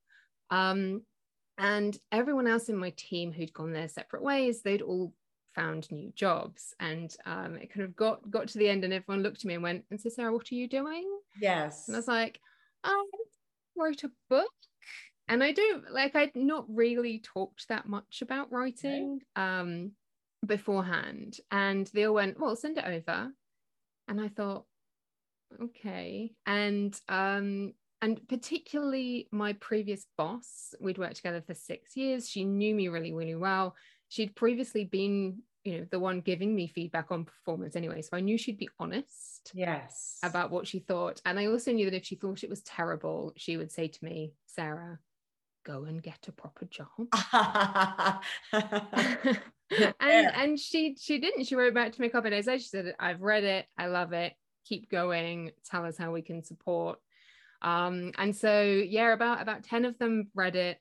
Um, 0.50 1.02
and 1.58 1.98
everyone 2.12 2.48
else 2.48 2.70
in 2.70 2.78
my 2.78 2.94
team 2.96 3.34
who'd 3.34 3.54
gone 3.54 3.74
their 3.74 3.90
separate 3.90 4.24
ways, 4.24 4.62
they'd 4.62 4.82
all 4.82 5.14
found 5.54 5.92
new 5.92 6.12
jobs 6.16 6.74
and 6.80 7.14
um, 7.26 7.58
it 7.58 7.74
kind 7.74 7.84
of 7.84 7.94
got 7.96 8.30
got 8.32 8.48
to 8.48 8.58
the 8.58 8.70
end 8.70 8.86
and 8.86 8.94
everyone 8.94 9.22
looked 9.22 9.40
at 9.40 9.46
me 9.46 9.56
and 9.56 9.64
went 9.64 9.84
and 9.92 10.00
so 10.00 10.08
sarah 10.08 10.32
what 10.32 10.50
are 10.50 10.56
you 10.56 10.66
doing 10.66 11.06
yes 11.42 11.90
and 11.90 11.96
i 11.98 12.00
was 12.00 12.08
like 12.08 12.40
i 12.86 13.06
wrote 13.76 14.04
a 14.06 14.12
book 14.30 14.48
and 15.28 15.44
i 15.44 15.52
don't 15.52 15.92
like 15.92 16.16
i'd 16.16 16.36
not 16.36 16.66
really 16.68 17.20
talked 17.20 17.68
that 17.70 17.88
much 17.88 18.22
about 18.22 18.52
writing 18.52 19.20
um, 19.36 19.92
beforehand. 20.46 21.38
And 21.52 21.88
they 21.94 22.06
all 22.06 22.16
went 22.16 22.40
well 22.40 22.56
send 22.56 22.78
it 22.78 22.86
over. 22.86 23.32
And 24.08 24.22
i 24.22 24.28
thought 24.28 24.66
okay. 25.62 26.32
And 26.46 26.98
um 27.08 27.74
and 28.02 28.20
particularly 28.28 29.28
my 29.32 29.54
previous 29.54 30.06
boss 30.18 30.74
we'd 30.80 30.98
worked 30.98 31.18
together 31.18 31.44
for 31.46 31.54
six 31.54 31.96
years. 31.96 32.30
She 32.30 32.44
knew 32.44 32.74
me 32.76 32.88
really 32.88 33.14
really 33.14 33.36
well. 33.36 33.76
She'd 34.10 34.36
previously 34.36 34.86
been 34.86 35.44
you 35.64 35.78
know 35.78 35.86
the 35.92 36.00
one 36.00 36.22
giving 36.22 36.56
me 36.56 36.66
feedback 36.68 37.12
on 37.12 37.24
performance 37.24 37.76
anyway 37.76 38.02
so 38.02 38.18
i 38.18 38.20
knew 38.20 38.36
she'd 38.36 38.58
be 38.58 38.68
honest 38.80 39.52
yes. 39.54 40.18
about 40.24 40.50
what 40.50 40.66
she 40.66 40.80
thought. 40.80 41.22
And 41.24 41.40
i 41.40 41.46
also 41.46 41.72
knew 41.72 41.88
that 41.90 41.96
if 41.96 42.06
she 42.06 42.16
thought 42.16 42.44
it 42.44 42.50
was 42.50 42.64
terrible 42.64 43.32
she 43.38 43.58
would 43.58 43.72
say 43.72 43.88
to 43.88 44.04
me 44.04 44.34
sarah 44.48 44.98
go 45.64 45.86
and 45.86 46.02
get 46.02 46.28
a 46.28 46.32
proper 46.32 46.66
job. 46.66 46.88
And 49.72 49.94
yeah. 50.02 50.42
and 50.44 50.60
she 50.60 50.98
she 51.00 51.18
didn't. 51.20 51.46
She 51.46 51.56
wrote 51.56 51.74
back 51.74 51.94
to 51.94 52.02
me 52.02 52.08
a 52.08 52.10
couple 52.10 52.28
of 52.28 52.34
days 52.34 52.48
later. 52.48 52.60
She 52.60 52.68
said 52.68 52.94
i've 53.00 53.22
read 53.22 53.44
it. 53.44 53.66
I 53.78 53.88
love 53.88 54.12
it. 54.14 54.34
Keep 54.66 54.92
going. 54.92 55.52
Tell 55.66 55.86
us 55.86 55.98
how 55.98 56.12
we 56.12 56.22
can 56.22 56.44
support. 56.44 57.00
Um 57.62 58.12
and 58.18 58.36
so 58.36 58.64
yeah 58.64 59.14
about 59.14 59.42
about 59.42 59.64
10 59.64 59.86
of 59.86 59.98
them 59.98 60.30
read 60.36 60.56
it 60.56 60.78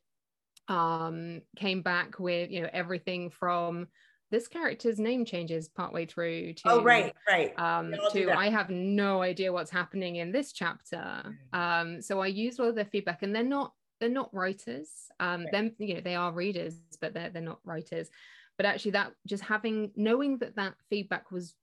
um, 0.69 1.43
came 1.57 1.83
back 1.83 2.19
with 2.21 2.51
you 2.51 2.63
know 2.63 2.71
everything 2.73 3.31
from 3.31 3.89
this 4.31 4.47
character's 4.47 5.01
name 5.01 5.25
changes 5.25 5.69
partway 5.69 6.07
through 6.07 6.55
to 6.55 6.63
oh 6.67 6.83
right 6.83 7.13
right. 7.29 7.59
um 7.59 7.93
to 8.13 8.31
i 8.31 8.49
have 8.49 8.71
no 8.71 9.21
idea 9.21 9.53
what's 9.53 9.73
happening 9.73 10.17
in 10.17 10.31
this 10.31 10.53
chapter. 10.53 11.37
Um 11.53 12.01
so 12.01 12.21
i 12.21 12.29
used 12.29 12.61
all 12.61 12.69
of 12.69 12.77
their 12.77 12.85
feedback 12.85 13.25
and 13.25 13.35
they're 13.35 13.43
not 13.43 13.73
they're 14.01 14.09
not 14.09 14.33
writers 14.35 14.89
um 15.21 15.43
right. 15.43 15.53
them 15.53 15.73
you 15.79 15.95
know 15.95 16.01
they 16.01 16.15
are 16.15 16.33
readers 16.33 16.75
but 17.01 17.15
they're 17.15 17.31
they're 17.31 17.43
not 17.43 17.61
writers 17.65 18.11
but 18.57 18.67
actually 18.67 18.93
that 18.93 19.13
just 19.27 19.45
having 19.45 19.91
knowing 19.97 20.39
that 20.39 20.57
that 20.57 20.75
feedback 20.89 21.31
was 21.31 21.55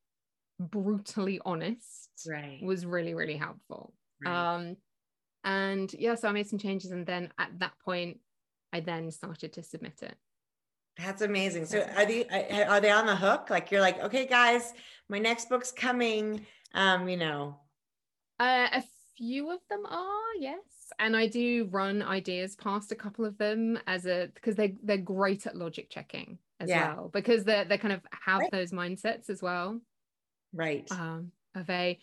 brutally 0.59 1.39
honest 1.45 2.09
right 2.27 2.59
was 2.63 2.85
really 2.85 3.13
really 3.13 3.37
helpful 3.37 3.93
right. 4.23 4.55
um 4.55 4.77
and 5.43 5.93
yeah 5.93 6.15
so 6.15 6.27
i 6.27 6.31
made 6.31 6.47
some 6.47 6.59
changes 6.59 6.91
and 6.91 7.05
then 7.05 7.29
at 7.37 7.49
that 7.59 7.73
point 7.83 8.17
I 8.73 8.79
then 8.79 9.11
started 9.11 9.53
to 9.53 9.63
submit 9.63 9.99
it. 10.01 10.15
That's 10.97 11.21
amazing. 11.21 11.65
So 11.65 11.81
are 11.95 12.05
they 12.05 12.25
are 12.67 12.81
they 12.81 12.91
on 12.91 13.05
the 13.05 13.15
hook? 13.15 13.49
Like 13.49 13.69
you're 13.71 13.81
like, 13.81 14.01
okay, 14.03 14.25
guys, 14.25 14.73
my 15.09 15.19
next 15.19 15.47
book's 15.49 15.71
coming. 15.71 16.45
Um, 16.73 17.07
you 17.07 17.17
know. 17.17 17.59
Uh, 18.39 18.67
a 18.73 18.83
few 19.17 19.51
of 19.51 19.59
them 19.69 19.85
are, 19.85 20.35
yes. 20.39 20.91
And 20.99 21.15
I 21.15 21.27
do 21.27 21.67
run 21.71 22.01
ideas 22.01 22.55
past 22.55 22.91
a 22.91 22.95
couple 22.95 23.25
of 23.25 23.37
them 23.37 23.79
as 23.87 24.05
a 24.05 24.29
because 24.33 24.55
they 24.55 24.75
they're 24.83 24.97
great 24.97 25.47
at 25.47 25.55
logic 25.55 25.89
checking 25.89 26.37
as 26.59 26.69
yeah. 26.69 26.95
well. 26.95 27.09
Because 27.13 27.43
they 27.43 27.65
they 27.67 27.77
kind 27.77 27.93
of 27.93 28.01
have 28.11 28.41
right. 28.41 28.51
those 28.51 28.71
mindsets 28.71 29.29
as 29.29 29.41
well. 29.41 29.79
Right. 30.53 30.87
Um, 30.91 31.31
of 31.55 31.69
a 31.69 31.99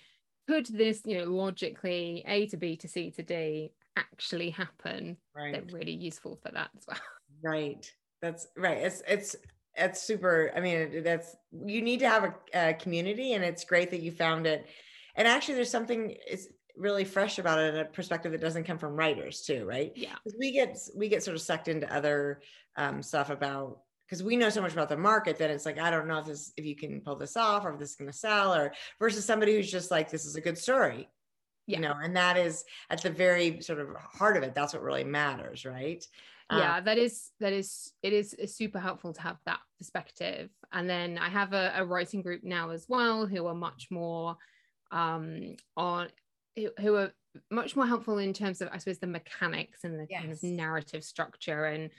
could 0.47 0.67
this, 0.67 1.03
you 1.05 1.19
know, 1.19 1.25
logically 1.25 2.23
A 2.27 2.47
to 2.49 2.57
B 2.57 2.77
to 2.77 2.89
C 2.89 3.11
to 3.13 3.23
D 3.23 3.73
actually 3.97 4.51
happen 4.51 5.17
right. 5.35 5.53
they're 5.53 5.79
really 5.79 5.93
useful 5.93 6.39
for 6.43 6.51
that 6.53 6.71
as 6.77 6.85
well 6.87 6.99
right 7.43 7.93
that's 8.21 8.49
right 8.57 8.79
it's 8.79 9.03
it's 9.07 9.37
it's 9.77 10.03
super 10.03 10.53
i 10.57 10.61
mean 10.61 11.03
that's 11.03 11.37
you 11.65 11.83
need 11.83 12.01
to 12.01 12.09
have 12.09 12.25
a, 12.25 12.35
a 12.55 12.75
community 12.75 13.35
and 13.35 13.45
it's 13.45 13.65
great 13.65 13.91
that 13.91 14.01
you 14.01 14.11
found 14.11 14.47
it 14.47 14.67
and 15.17 15.29
actually 15.29 15.55
there's 15.55 15.71
something 15.71 16.17
it's 16.27 16.49
really 16.77 17.05
fresh 17.05 17.39
about 17.39 17.59
it 17.59 17.75
in 17.75 17.81
a 17.81 17.85
perspective 17.85 18.33
that 18.33 18.41
doesn't 18.41 18.65
come 18.65 18.79
from 18.79 18.97
writers 18.97 19.43
too 19.43 19.65
right? 19.65 19.93
Yeah. 19.95 20.17
We 20.39 20.53
get 20.53 20.77
we 20.95 21.09
get 21.09 21.23
sort 21.23 21.37
of 21.37 21.43
sucked 21.43 21.69
into 21.69 21.93
other 21.93 22.41
um, 22.77 23.03
stuff 23.03 23.31
about 23.31 23.81
because 24.09 24.23
we 24.23 24.37
know 24.37 24.51
so 24.51 24.61
much 24.61 24.73
about 24.73 24.89
the 24.89 24.97
market 24.97 25.39
that 25.39 25.51
it's 25.51 25.65
like 25.65 25.79
i 25.79 25.91
don't 25.91 26.07
know 26.07 26.19
if 26.19 26.27
this 26.27 26.53
if 26.57 26.65
you 26.65 26.77
can 26.77 27.01
pull 27.01 27.17
this 27.17 27.37
off 27.37 27.65
or 27.65 27.73
if 27.73 27.79
this 27.79 27.91
is 27.91 27.97
going 27.97 28.11
to 28.11 28.17
sell 28.17 28.55
or 28.55 28.73
versus 28.99 29.25
somebody 29.25 29.55
who's 29.55 29.71
just 29.71 29.91
like 29.91 30.11
this 30.11 30.25
is 30.25 30.37
a 30.37 30.41
good 30.41 30.59
story. 30.59 31.09
Yeah. 31.67 31.79
you 31.79 31.83
know 31.83 31.95
and 32.03 32.17
that 32.17 32.37
is 32.37 32.65
at 32.91 33.01
the 33.03 33.11
very 33.11 33.61
sort 33.63 33.81
of 33.81 33.89
heart 33.97 34.37
of 34.37 34.43
it 34.43 34.55
that's 34.55 34.75
what 34.75 34.83
really 34.83 35.05
matters 35.05 35.65
right? 35.65 36.05
Yeah 36.51 36.77
um, 36.77 36.85
that 36.85 36.99
is 36.99 37.31
that 37.41 37.55
is 37.55 37.93
it 38.03 38.13
is 38.13 38.37
super 38.47 38.79
helpful 38.79 39.15
to 39.15 39.23
have 39.23 39.39
that 39.47 39.61
perspective. 39.79 40.51
And 40.73 40.91
then 40.91 41.17
i 41.19 41.29
have 41.29 41.53
a, 41.55 41.73
a 41.77 41.85
writing 41.85 42.21
group 42.21 42.43
now 42.45 42.71
as 42.71 42.85
well 42.89 43.27
who 43.27 43.47
are 43.47 43.55
much 43.55 43.89
more 43.91 44.37
um 44.93 45.57
on 45.77 46.09
who, 46.57 46.71
who 46.81 46.97
are 46.97 47.13
much 47.51 47.77
more 47.77 47.87
helpful 47.87 48.19
in 48.19 48.33
terms 48.33 48.61
of, 48.61 48.69
I 48.73 48.79
suppose, 48.79 48.99
the 48.99 49.07
mechanics 49.07 49.85
and 49.85 49.99
the 49.99 50.07
yes. 50.09 50.21
kind 50.21 50.33
of 50.33 50.43
narrative 50.43 51.05
structure 51.05 51.65
and 51.65 51.91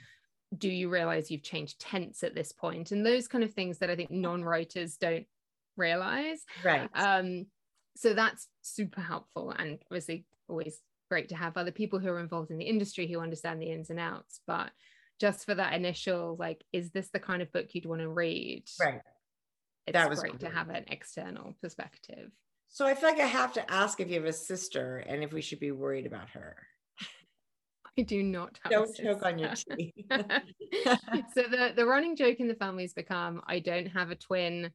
do 0.56 0.68
you 0.68 0.88
realize 0.88 1.30
you've 1.30 1.42
changed 1.42 1.80
tense 1.80 2.22
at 2.22 2.34
this 2.34 2.52
point 2.52 2.92
and 2.92 3.04
those 3.04 3.26
kind 3.26 3.42
of 3.42 3.52
things 3.52 3.78
that 3.78 3.90
I 3.90 3.96
think 3.96 4.10
non-writers 4.10 4.96
don't 4.96 5.26
realize. 5.76 6.44
Right. 6.64 6.88
Um, 6.94 7.46
so 7.96 8.14
that's 8.14 8.48
super 8.62 9.00
helpful 9.00 9.50
and 9.50 9.78
obviously 9.90 10.24
always 10.48 10.80
great 11.10 11.28
to 11.30 11.36
have 11.36 11.56
other 11.56 11.70
people 11.70 11.98
who 11.98 12.08
are 12.08 12.20
involved 12.20 12.50
in 12.50 12.58
the 12.58 12.64
industry 12.64 13.06
who 13.06 13.20
understand 13.20 13.60
the 13.60 13.70
ins 13.70 13.90
and 13.90 14.00
outs. 14.00 14.40
But 14.46 14.70
just 15.18 15.44
for 15.44 15.54
that 15.54 15.72
initial, 15.72 16.36
like, 16.38 16.62
is 16.72 16.90
this 16.90 17.08
the 17.10 17.20
kind 17.20 17.42
of 17.42 17.52
book 17.52 17.66
you'd 17.72 17.86
want 17.86 18.02
to 18.02 18.08
read? 18.08 18.64
Right. 18.80 19.00
It's 19.86 19.94
That 19.94 20.10
was 20.10 20.20
great 20.20 20.40
to 20.40 20.48
have 20.48 20.68
an 20.68 20.84
external 20.88 21.56
perspective. 21.62 22.30
So 22.68 22.86
I 22.86 22.94
feel 22.94 23.08
like 23.08 23.20
I 23.20 23.26
have 23.26 23.52
to 23.54 23.70
ask 23.70 24.00
if 24.00 24.08
you 24.08 24.14
have 24.16 24.24
a 24.24 24.32
sister 24.32 24.98
and 25.06 25.22
if 25.22 25.32
we 25.32 25.40
should 25.40 25.60
be 25.60 25.70
worried 25.70 26.06
about 26.06 26.30
her. 26.30 26.56
I 27.98 28.02
do 28.02 28.22
not 28.22 28.58
have 28.62 28.72
a 28.72 28.74
Don't 28.74 28.94
choke 28.94 29.24
on 29.24 29.38
your 29.38 29.52
tea. 29.54 29.94
so 30.10 31.42
the 31.42 31.72
the 31.74 31.86
running 31.86 32.14
joke 32.14 32.40
in 32.40 32.48
the 32.48 32.54
family 32.54 32.84
has 32.84 32.92
become 32.92 33.40
I 33.46 33.60
don't 33.60 33.86
have 33.86 34.10
a 34.10 34.16
twin 34.16 34.70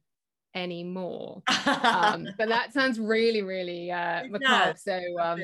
anymore. 0.54 1.42
Um, 1.64 2.28
but 2.36 2.48
that 2.48 2.72
sounds 2.72 2.98
really, 2.98 3.42
really 3.42 3.90
uh, 3.90 4.24
macabre. 4.28 4.76
So 4.76 5.00
um, 5.20 5.40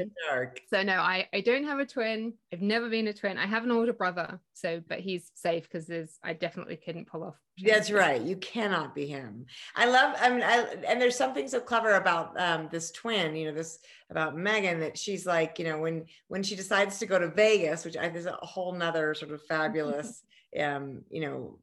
so 0.68 0.82
no, 0.82 0.94
I 0.94 1.28
I 1.32 1.40
don't 1.40 1.64
have 1.64 1.78
a 1.78 1.86
twin. 1.86 2.34
I've 2.52 2.60
never 2.60 2.88
been 2.88 3.06
a 3.06 3.12
twin. 3.12 3.38
I 3.38 3.46
have 3.46 3.64
an 3.64 3.70
older 3.70 3.92
brother. 3.92 4.40
So 4.52 4.82
but 4.88 5.00
he's 5.00 5.30
safe 5.34 5.64
because 5.64 5.86
there's 5.86 6.18
I 6.22 6.32
definitely 6.32 6.76
couldn't 6.76 7.06
pull 7.06 7.24
off. 7.24 7.36
That's 7.64 7.90
right. 7.90 8.20
You 8.20 8.36
cannot 8.36 8.94
be 8.94 9.06
him. 9.06 9.46
I 9.74 9.86
love, 9.86 10.14
I 10.20 10.30
mean, 10.30 10.42
I, 10.42 10.76
and 10.86 11.00
there's 11.00 11.16
something 11.16 11.48
so 11.48 11.60
clever 11.60 11.94
about 11.94 12.40
um, 12.40 12.68
this 12.70 12.90
twin, 12.92 13.34
you 13.34 13.46
know, 13.46 13.54
this 13.54 13.80
about 14.10 14.36
Megan 14.36 14.80
that 14.80 14.96
she's 14.96 15.26
like, 15.26 15.58
you 15.58 15.64
know, 15.64 15.78
when, 15.78 16.04
when 16.28 16.42
she 16.42 16.54
decides 16.54 16.98
to 16.98 17.06
go 17.06 17.18
to 17.18 17.28
Vegas, 17.28 17.84
which 17.84 17.96
I, 17.96 18.08
there's 18.08 18.26
a 18.26 18.32
whole 18.42 18.72
nother 18.72 19.14
sort 19.14 19.32
of 19.32 19.42
fabulous, 19.46 20.22
um, 20.60 21.02
you 21.10 21.20
know, 21.20 21.58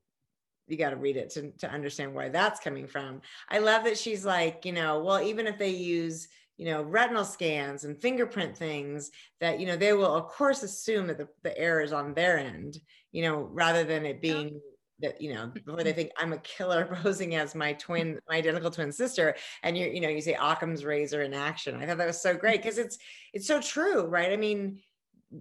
you 0.68 0.78
got 0.78 0.92
to 0.92 0.96
read 0.96 1.18
it 1.18 1.30
to, 1.32 1.52
to 1.52 1.70
understand 1.70 2.14
where 2.14 2.30
that's 2.30 2.60
coming 2.60 2.88
from. 2.88 3.22
I 3.50 3.60
love 3.60 3.84
that 3.84 3.98
she's 3.98 4.26
like, 4.26 4.66
you 4.66 4.72
know, 4.72 5.04
well, 5.04 5.22
even 5.22 5.48
if 5.48 5.58
they 5.58 5.70
use, 5.70 6.28
you 6.58 6.66
know, 6.66 6.82
retinal 6.82 7.26
scans 7.26 7.84
and 7.84 8.02
fingerprint 8.02 8.58
things 8.58 9.12
that, 9.40 9.60
you 9.60 9.66
know, 9.66 9.76
they 9.76 9.94
will 9.94 10.14
of 10.14 10.28
course 10.28 10.64
assume 10.64 11.08
that 11.08 11.18
the, 11.18 11.28
the 11.44 11.58
error 11.58 11.82
is 11.82 11.94
on 11.94 12.14
their 12.14 12.38
end, 12.38 12.80
you 13.12 13.22
know, 13.22 13.50
rather 13.52 13.84
than 13.84 14.06
it 14.06 14.22
being 14.22 14.60
that 15.00 15.20
you 15.22 15.34
know 15.34 15.48
before 15.48 15.76
they 15.78 15.90
mm-hmm. 15.90 15.96
think 15.96 16.12
i'm 16.18 16.34
a 16.34 16.38
killer 16.40 16.86
posing 17.04 17.36
as 17.36 17.56
my 17.56 17.74
twin 17.74 18.20
my 18.30 18.36
identical 18.36 18.72
twin 18.72 18.92
sister 18.92 19.36
and 19.64 19.78
you 19.78 19.88
you 19.88 20.00
know 20.00 20.10
you 20.10 20.22
say 20.22 20.36
occam's 20.36 20.86
razor 20.86 21.22
in 21.22 21.34
action. 21.34 21.76
I 21.76 21.86
thought 21.86 21.98
that 21.98 22.08
was 22.08 22.22
so 22.22 22.36
great 22.36 22.60
mm-hmm. 22.60 22.64
because 22.64 22.78
it's 22.78 22.98
it's 23.34 23.48
so 23.48 23.60
true 23.62 24.06
right? 24.06 24.32
I 24.32 24.38
mean 24.38 24.80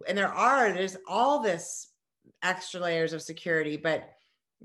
and 0.09 0.19
there 0.19 0.33
are 0.33 0.73
there's 0.73 0.97
all 1.09 1.41
this 1.41 1.89
extra 2.43 2.81
layers 2.81 3.13
of 3.13 3.23
security 3.23 3.77
but 3.77 4.09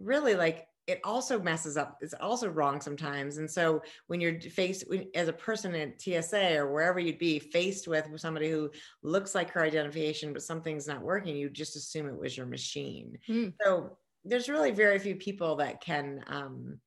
really 0.02 0.36
like 0.36 0.68
it 0.90 1.00
also 1.04 1.40
messes 1.40 1.78
up 1.78 1.98
it's 2.02 2.16
also 2.16 2.50
wrong 2.50 2.82
sometimes 2.82 3.38
and 3.38 3.50
so 3.50 3.82
when 4.08 4.20
you're 4.20 4.40
faced 4.42 4.84
when, 4.88 5.06
as 5.14 5.28
a 5.28 5.34
person 5.34 5.76
at 5.76 6.02
tsa 6.02 6.58
or 6.58 6.74
wherever 6.74 7.00
you'd 7.00 7.20
be 7.20 7.38
faced 7.38 7.88
with 7.88 8.08
somebody 8.16 8.50
who 8.50 8.70
looks 9.04 9.36
like 9.36 9.52
her 9.52 9.62
identification 9.62 10.34
but 10.34 10.42
something's 10.42 10.88
not 10.88 11.02
working 11.02 11.36
you 11.36 11.50
just 11.50 11.76
assume 11.76 12.08
it 12.08 12.20
was 12.20 12.36
your 12.36 12.48
machine. 12.48 13.18
Hmm. 13.28 13.50
so 13.62 13.98
there's 14.26 14.50
really 14.50 14.72
very 14.72 14.98
few 15.00 15.16
people 15.16 15.56
that 15.58 15.80
can 15.80 16.24
um 16.28 16.80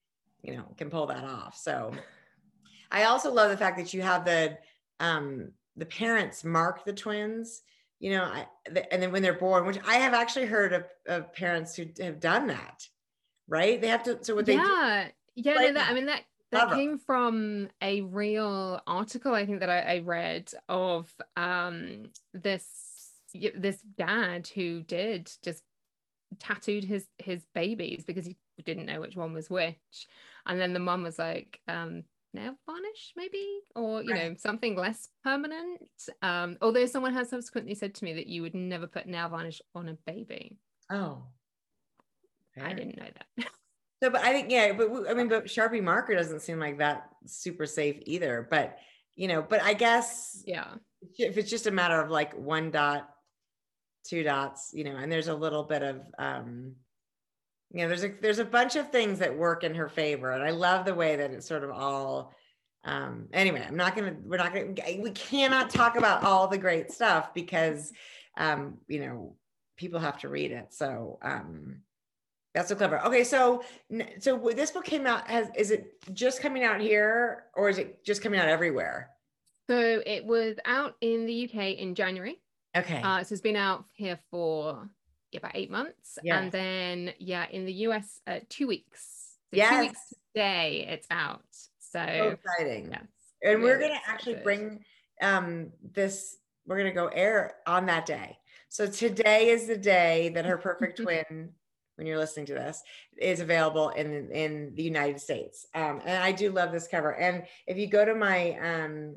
you 0.42 0.56
know 0.56 0.74
can 0.76 0.90
pull 0.90 1.06
that 1.06 1.24
off. 1.24 1.56
So 1.56 1.92
i 2.90 3.04
also 3.04 3.32
love 3.32 3.50
the 3.50 3.56
fact 3.56 3.78
that 3.78 3.94
you 3.94 4.02
have 4.02 4.24
the 4.24 4.58
um 4.98 5.52
the 5.76 5.86
parents 5.86 6.44
mark 6.44 6.84
the 6.84 6.92
twins 6.92 7.62
you 8.00 8.10
know 8.10 8.24
I, 8.24 8.46
the, 8.70 8.92
and 8.92 9.00
then 9.00 9.12
when 9.12 9.22
they're 9.22 9.32
born 9.32 9.64
which 9.64 9.78
i 9.86 9.94
have 9.94 10.12
actually 10.12 10.46
heard 10.46 10.72
of, 10.72 10.84
of 11.06 11.32
parents 11.32 11.74
who 11.74 11.86
have 12.00 12.20
done 12.20 12.48
that 12.48 12.86
right 13.52 13.80
they 13.80 13.88
have 13.88 14.02
to 14.02 14.18
so 14.22 14.34
what 14.34 14.46
they 14.46 14.56
do 14.56 14.62
yeah, 14.62 15.08
yeah. 15.34 15.54
like 15.54 15.68
no, 15.68 15.74
that 15.74 15.90
I 15.90 15.94
mean 15.94 16.06
that 16.06 16.22
that 16.50 16.72
came 16.72 16.98
from 16.98 17.68
a 17.80 18.02
real 18.02 18.80
article 18.86 19.34
I 19.34 19.46
think 19.46 19.60
that 19.60 19.70
I, 19.70 19.80
I 19.80 19.98
read 20.00 20.52
of 20.68 21.10
um 21.36 22.10
this 22.34 22.66
this 23.54 23.80
dad 23.96 24.48
who 24.48 24.82
did 24.82 25.30
just 25.42 25.62
tattooed 26.38 26.84
his 26.84 27.06
his 27.18 27.44
babies 27.54 28.04
because 28.06 28.26
he 28.26 28.36
didn't 28.64 28.86
know 28.86 29.00
which 29.00 29.16
one 29.16 29.32
was 29.32 29.50
which, 29.50 30.06
and 30.46 30.60
then 30.60 30.72
the 30.72 30.78
mum 30.78 31.02
was 31.02 31.18
like, 31.18 31.60
um, 31.68 32.04
nail 32.34 32.54
varnish 32.66 33.12
maybe, 33.16 33.60
or 33.74 34.02
you 34.02 34.14
know 34.14 34.34
something 34.38 34.76
less 34.76 35.08
permanent. 35.24 35.82
Um, 36.22 36.56
although 36.60 36.86
someone 36.86 37.14
has 37.14 37.30
subsequently 37.30 37.74
said 37.74 37.94
to 37.96 38.04
me 38.04 38.14
that 38.14 38.26
you 38.26 38.42
would 38.42 38.54
never 38.54 38.86
put 38.86 39.06
nail 39.06 39.28
varnish 39.28 39.60
on 39.74 39.88
a 39.88 39.94
baby. 40.06 40.56
oh 40.90 41.22
I 42.60 42.72
didn't 42.72 42.96
know 42.96 43.04
that. 43.04 43.48
So, 44.02 44.10
but 44.10 44.24
I 44.24 44.32
think, 44.32 44.50
yeah, 44.50 44.72
but 44.72 45.08
I 45.08 45.14
mean, 45.14 45.28
but 45.28 45.44
Sharpie 45.44 45.80
marker 45.80 46.16
doesn't 46.16 46.42
seem 46.42 46.58
like 46.58 46.78
that 46.78 47.08
super 47.24 47.66
safe 47.66 47.98
either. 48.04 48.48
But, 48.50 48.76
you 49.14 49.28
know, 49.28 49.42
but 49.48 49.62
I 49.62 49.74
guess 49.74 50.42
yeah. 50.44 50.74
if 51.18 51.38
it's 51.38 51.48
just 51.48 51.68
a 51.68 51.70
matter 51.70 52.00
of 52.00 52.10
like 52.10 52.34
one 52.34 52.72
dot, 52.72 53.08
two 54.04 54.24
dots, 54.24 54.72
you 54.74 54.82
know, 54.82 54.96
and 54.96 55.12
there's 55.12 55.28
a 55.28 55.34
little 55.36 55.62
bit 55.62 55.84
of, 55.84 56.00
um, 56.18 56.72
you 57.70 57.82
know, 57.82 57.88
there's 57.88 58.02
a 58.02 58.12
there's 58.20 58.40
a 58.40 58.44
bunch 58.44 58.74
of 58.74 58.90
things 58.90 59.20
that 59.20 59.38
work 59.38 59.62
in 59.62 59.74
her 59.76 59.88
favor, 59.88 60.32
and 60.32 60.42
I 60.42 60.50
love 60.50 60.84
the 60.84 60.94
way 60.94 61.16
that 61.16 61.30
it's 61.30 61.46
sort 61.46 61.64
of 61.64 61.70
all. 61.70 62.34
Um, 62.84 63.28
anyway, 63.32 63.64
I'm 63.66 63.76
not 63.76 63.96
gonna. 63.96 64.16
We're 64.24 64.36
not 64.36 64.52
gonna. 64.52 64.74
We 65.00 65.10
cannot 65.12 65.70
talk 65.70 65.96
about 65.96 66.22
all 66.24 66.48
the 66.48 66.58
great 66.58 66.90
stuff 66.90 67.32
because, 67.32 67.92
um, 68.36 68.78
you 68.88 69.00
know, 69.00 69.36
people 69.76 70.00
have 70.00 70.18
to 70.18 70.28
read 70.28 70.50
it. 70.50 70.74
So, 70.74 71.18
um, 71.22 71.82
that's 72.54 72.68
so 72.68 72.74
clever. 72.74 73.04
Okay, 73.06 73.24
so 73.24 73.62
so 74.20 74.38
this 74.54 74.70
book 74.70 74.84
came 74.84 75.06
out. 75.06 75.28
Has 75.28 75.48
is 75.56 75.70
it 75.70 75.92
just 76.12 76.40
coming 76.40 76.64
out 76.64 76.80
here, 76.80 77.44
or 77.54 77.68
is 77.68 77.78
it 77.78 78.04
just 78.04 78.22
coming 78.22 78.38
out 78.38 78.48
everywhere? 78.48 79.10
So 79.68 80.02
it 80.04 80.24
was 80.24 80.56
out 80.64 80.96
in 81.00 81.26
the 81.26 81.44
UK 81.44 81.78
in 81.78 81.94
January. 81.94 82.40
Okay. 82.76 83.00
Uh, 83.02 83.22
so 83.22 83.32
it's 83.32 83.42
been 83.42 83.56
out 83.56 83.84
here 83.92 84.18
for 84.30 84.88
yeah, 85.30 85.38
about 85.38 85.52
eight 85.54 85.70
months. 85.70 86.18
And 86.24 86.50
then, 86.50 87.12
yeah, 87.18 87.46
in 87.50 87.64
the 87.64 87.72
US, 87.86 88.20
uh, 88.26 88.40
two 88.48 88.66
weeks. 88.66 89.36
So 89.50 89.56
Yes. 89.56 89.74
Two 89.74 89.80
weeks 89.80 90.14
today, 90.34 90.86
it's 90.88 91.06
out. 91.10 91.44
So, 91.92 92.04
so 92.06 92.28
exciting. 92.30 92.88
yes. 92.90 93.02
and 93.42 93.62
we're 93.62 93.78
going 93.78 93.92
to 93.92 94.10
actually 94.10 94.36
bring 94.36 94.82
um 95.20 95.70
this 95.92 96.38
we're 96.66 96.76
going 96.76 96.88
to 96.88 96.94
go 96.94 97.08
air 97.08 97.56
on 97.66 97.84
that 97.86 98.06
day 98.06 98.38
so 98.70 98.86
today 98.86 99.50
is 99.50 99.66
the 99.66 99.76
day 99.76 100.30
that 100.30 100.46
her 100.46 100.56
perfect 100.56 100.98
twin 101.02 101.50
when 101.96 102.06
you're 102.06 102.18
listening 102.18 102.46
to 102.46 102.54
this 102.54 102.82
is 103.18 103.40
available 103.40 103.90
in 103.90 104.30
in 104.30 104.72
the 104.74 104.82
united 104.82 105.20
states 105.20 105.66
um, 105.74 106.00
and 106.04 106.22
i 106.22 106.32
do 106.32 106.50
love 106.50 106.72
this 106.72 106.88
cover 106.88 107.14
and 107.16 107.44
if 107.66 107.76
you 107.76 107.86
go 107.86 108.04
to 108.04 108.14
my 108.14 108.52
um 108.58 109.16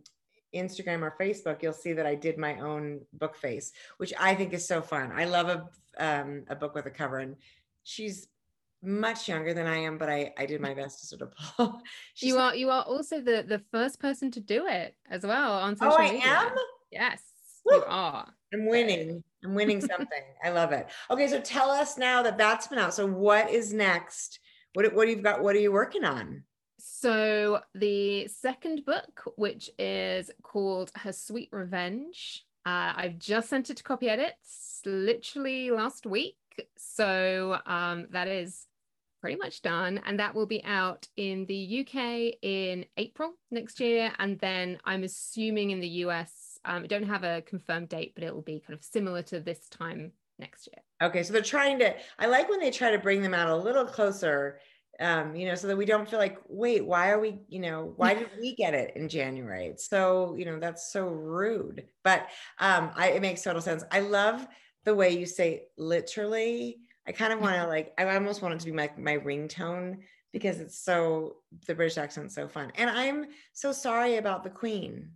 instagram 0.53 1.01
or 1.01 1.15
facebook 1.19 1.61
you'll 1.61 1.73
see 1.73 1.93
that 1.93 2.05
i 2.05 2.15
did 2.15 2.37
my 2.37 2.59
own 2.59 2.99
book 3.13 3.35
face 3.35 3.71
which 3.97 4.13
i 4.19 4.33
think 4.33 4.53
is 4.53 4.65
so 4.67 4.81
fun 4.81 5.11
i 5.13 5.25
love 5.25 5.47
a 5.47 5.67
um 5.97 6.43
a 6.49 6.55
book 6.55 6.73
with 6.75 6.85
a 6.85 6.91
cover 6.91 7.19
and 7.19 7.35
she's 7.83 8.27
much 8.81 9.27
younger 9.27 9.53
than 9.53 9.67
i 9.67 9.77
am 9.77 9.97
but 9.97 10.09
i 10.09 10.31
i 10.37 10.45
did 10.45 10.61
my 10.61 10.73
best 10.81 10.99
to 10.99 11.05
sort 11.07 11.21
of 11.21 11.33
pull 11.57 11.81
You 12.21 12.37
are 12.37 12.55
you 12.55 12.69
are 12.69 12.83
also 12.83 13.19
the 13.19 13.43
the 13.47 13.61
first 13.71 13.99
person 13.99 14.31
to 14.31 14.39
do 14.39 14.67
it 14.67 14.95
as 15.09 15.23
well 15.25 15.53
on 15.53 15.75
social 15.75 15.93
oh 15.93 15.97
social 15.97 16.11
i 16.11 16.13
media. 16.13 16.31
am 16.31 16.55
Yes, 16.91 17.21
Woo! 17.65 17.75
you 17.75 17.83
are. 17.87 18.31
I'm 18.53 18.67
winning. 18.67 19.21
I'm 19.45 19.55
winning 19.55 19.81
something. 19.81 20.23
I 20.43 20.49
love 20.49 20.71
it. 20.71 20.87
Okay, 21.09 21.27
so 21.27 21.39
tell 21.39 21.69
us 21.69 21.97
now 21.97 22.23
that 22.23 22.37
that's 22.37 22.67
been 22.67 22.79
out. 22.79 22.93
So 22.93 23.05
what 23.05 23.49
is 23.49 23.73
next? 23.73 24.39
What 24.73 24.93
what 24.93 25.05
do 25.05 25.11
you've 25.11 25.23
got? 25.23 25.41
What 25.41 25.55
are 25.55 25.59
you 25.59 25.71
working 25.71 26.03
on? 26.03 26.43
So 26.79 27.61
the 27.73 28.27
second 28.27 28.85
book, 28.85 29.33
which 29.37 29.69
is 29.79 30.31
called 30.43 30.91
Her 30.95 31.13
Sweet 31.13 31.49
Revenge, 31.51 32.45
uh, 32.65 32.93
I've 32.95 33.19
just 33.19 33.49
sent 33.49 33.69
it 33.69 33.77
to 33.77 33.83
copy 33.83 34.09
edits 34.09 34.81
literally 34.85 35.71
last 35.71 36.05
week. 36.05 36.35
So 36.77 37.59
um, 37.65 38.07
that 38.11 38.27
is 38.27 38.67
pretty 39.21 39.37
much 39.37 39.61
done, 39.61 39.99
and 40.05 40.19
that 40.19 40.35
will 40.35 40.45
be 40.45 40.63
out 40.63 41.07
in 41.17 41.45
the 41.47 41.81
UK 41.81 42.37
in 42.41 42.85
April 42.97 43.33
next 43.49 43.79
year, 43.79 44.11
and 44.19 44.39
then 44.39 44.77
I'm 44.85 45.03
assuming 45.03 45.71
in 45.71 45.79
the 45.79 45.87
US. 46.05 46.44
Um, 46.65 46.83
I 46.83 46.87
don't 46.87 47.03
have 47.03 47.23
a 47.23 47.41
confirmed 47.41 47.89
date, 47.89 48.13
but 48.15 48.23
it 48.23 48.33
will 48.33 48.41
be 48.41 48.59
kind 48.59 48.77
of 48.77 48.83
similar 48.83 49.21
to 49.23 49.39
this 49.39 49.67
time 49.69 50.11
next 50.39 50.67
year. 50.67 51.09
Okay, 51.09 51.23
so 51.23 51.33
they're 51.33 51.41
trying 51.41 51.79
to. 51.79 51.93
I 52.19 52.25
like 52.27 52.49
when 52.49 52.59
they 52.59 52.71
try 52.71 52.91
to 52.91 52.99
bring 52.99 53.21
them 53.21 53.33
out 53.33 53.49
a 53.49 53.55
little 53.55 53.85
closer. 53.85 54.59
Um, 54.97 55.35
you 55.35 55.45
know, 55.45 55.55
so 55.55 55.67
that 55.67 55.75
we 55.75 55.83
don't 55.85 56.09
feel 56.09 56.19
like, 56.19 56.37
wait, 56.47 56.85
why 56.85 57.09
are 57.09 57.19
we, 57.19 57.39
you 57.49 57.59
know, 57.59 57.93
why 57.97 58.13
did 58.13 58.29
we 58.39 58.55
get 58.55 58.73
it 58.73 58.95
in 58.95 59.09
January? 59.09 59.65
It's 59.65 59.89
so, 59.89 60.35
you 60.37 60.45
know, 60.45 60.57
that's 60.57 60.93
so 60.93 61.07
rude. 61.07 61.83
But 62.01 62.27
um, 62.59 62.91
I, 62.95 63.09
it 63.09 63.21
makes 63.21 63.43
total 63.43 63.61
sense. 63.61 63.83
I 63.91 63.99
love 63.99 64.47
the 64.85 64.95
way 64.95 65.09
you 65.09 65.25
say 65.25 65.63
literally. 65.77 66.77
I 67.05 67.11
kind 67.11 67.33
of 67.33 67.41
want 67.41 67.55
to 67.55 67.67
like, 67.67 67.93
I 67.97 68.05
almost 68.15 68.41
want 68.41 68.53
it 68.53 68.61
to 68.61 68.65
be 68.67 68.71
my 68.71 68.89
my 68.97 69.17
ringtone 69.17 69.97
because 70.31 70.59
it's 70.59 70.77
so 70.77 71.37
the 71.67 71.75
British 71.75 71.97
accent's 71.97 72.33
so 72.33 72.47
fun. 72.47 72.71
And 72.75 72.89
I'm 72.89 73.25
so 73.51 73.73
sorry 73.73 74.15
about 74.15 74.43
the 74.43 74.49
Queen. 74.49 75.11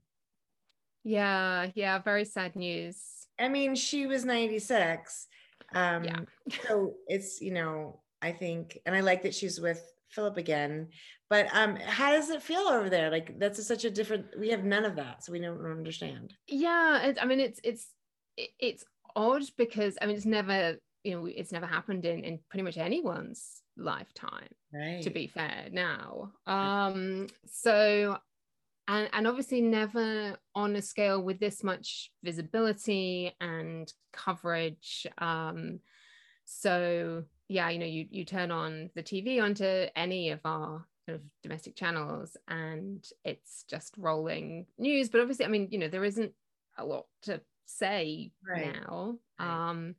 Yeah, 1.03 1.69
yeah, 1.75 1.99
very 1.99 2.25
sad 2.25 2.55
news. 2.55 2.97
I 3.39 3.47
mean, 3.47 3.75
she 3.75 4.05
was 4.05 4.25
96. 4.25 5.27
Um, 5.73 6.03
Yeah. 6.03 6.19
so 6.65 6.95
it's, 7.07 7.41
you 7.41 7.53
know, 7.53 8.01
I 8.21 8.31
think, 8.31 8.79
and 8.85 8.95
I 8.95 8.99
like 8.99 9.23
that 9.23 9.35
she's 9.35 9.61
with 9.61 9.81
Philip 10.09 10.37
again. 10.37 10.89
But 11.29 11.47
um, 11.53 11.75
how 11.75 12.11
does 12.11 12.29
it 12.29 12.41
feel 12.41 12.61
over 12.61 12.89
there? 12.89 13.11
Like 13.11 13.37
that's 13.39 13.59
a, 13.59 13.63
such 13.63 13.85
a 13.85 13.91
different. 13.91 14.25
We 14.37 14.49
have 14.49 14.63
none 14.63 14.83
of 14.83 14.95
that, 14.95 15.23
so 15.23 15.31
we 15.31 15.39
don't 15.39 15.63
understand. 15.63 16.33
Yeah, 16.47 17.03
it, 17.03 17.17
I 17.21 17.25
mean, 17.25 17.39
it's 17.39 17.59
it's 17.63 17.93
it's 18.35 18.83
odd 19.15 19.43
because 19.57 19.95
I 20.01 20.07
mean, 20.07 20.15
it's 20.15 20.25
never 20.25 20.77
you 21.03 21.15
know 21.15 21.27
it's 21.27 21.51
never 21.51 21.67
happened 21.67 22.05
in 22.05 22.23
in 22.23 22.39
pretty 22.49 22.63
much 22.63 22.77
anyone's 22.77 23.61
lifetime. 23.77 24.49
Right. 24.73 25.01
to 25.01 25.09
be 25.09 25.25
fair 25.25 25.67
now 25.71 26.29
um 26.45 27.25
so 27.47 28.19
and 28.89 29.07
and 29.13 29.27
obviously 29.27 29.61
never 29.61 30.35
on 30.55 30.75
a 30.75 30.81
scale 30.81 31.21
with 31.21 31.39
this 31.39 31.63
much 31.63 32.11
visibility 32.23 33.33
and 33.39 33.93
coverage 34.11 35.07
um 35.19 35.79
so 36.43 37.23
yeah 37.47 37.69
you 37.69 37.79
know 37.79 37.85
you 37.85 38.05
you 38.09 38.25
turn 38.25 38.51
on 38.51 38.89
the 38.95 39.03
tv 39.03 39.41
onto 39.41 39.85
any 39.95 40.31
of 40.31 40.39
our 40.43 40.85
kind 41.07 41.15
of 41.15 41.21
domestic 41.43 41.75
channels 41.75 42.35
and 42.47 43.05
it's 43.23 43.63
just 43.69 43.93
rolling 43.97 44.65
news 44.77 45.09
but 45.09 45.21
obviously 45.21 45.45
i 45.45 45.49
mean 45.49 45.67
you 45.71 45.77
know 45.77 45.87
there 45.87 46.03
isn't 46.03 46.33
a 46.77 46.85
lot 46.85 47.05
to 47.21 47.39
say 47.65 48.31
Right. 48.45 48.73
now 48.73 49.15
Right. 49.39 49.69
um 49.69 49.95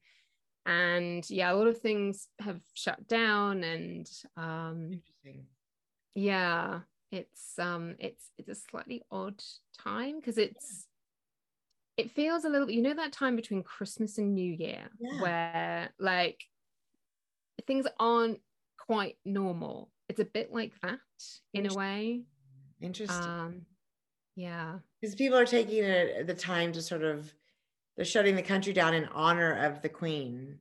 and 0.67 1.29
yeah 1.31 1.53
a 1.53 1.55
lot 1.55 1.69
of 1.69 1.79
things 1.79 2.27
have 2.41 2.61
shut 2.75 3.07
down 3.07 3.63
and 3.63 4.11
um 4.37 4.91
Interesting. 4.93 5.47
yeah 6.15 6.81
it's 7.13 7.59
um 7.59 7.97
it's 7.99 8.31
it's 8.39 8.49
a 8.49 8.55
slightly 8.55 9.03
odd 9.11 9.43
time 9.79 10.17
because 10.17 10.39
it's 10.39 10.87
it 11.97 12.11
feels 12.13 12.45
a 12.45 12.49
little 12.49 12.71
you 12.71 12.83
know 12.83 12.95
that 12.95 13.13
time 13.13 13.37
between 13.37 13.63
christmas 13.63 14.17
and 14.19 14.35
new 14.35 14.53
year 14.53 14.89
Yeah. 15.01 15.21
where 15.21 15.91
like 15.99 16.41
things 17.67 17.87
aren't 17.99 18.41
quite 18.79 19.17
normal? 19.25 19.91
It's 20.09 20.19
a 20.21 20.25
bit 20.25 20.53
like 20.53 20.73
that 20.83 20.99
in 21.53 21.71
a 21.71 21.75
way. 21.75 22.23
Interesting. 22.81 23.23
um 23.23 23.63
yeah. 24.35 24.79
Because 25.01 25.15
people 25.15 25.37
are 25.39 25.45
taking 25.47 25.85
it, 25.85 26.27
the 26.27 26.35
time 26.35 26.73
to 26.73 26.81
sort 26.83 27.03
of 27.03 27.33
they're 27.97 28.05
shutting 28.07 28.35
the 28.37 28.43
country 28.43 28.73
down 28.73 28.95
in 28.95 29.05
honor 29.07 29.67
of 29.67 29.83
the 29.83 29.89
queen. 29.89 30.59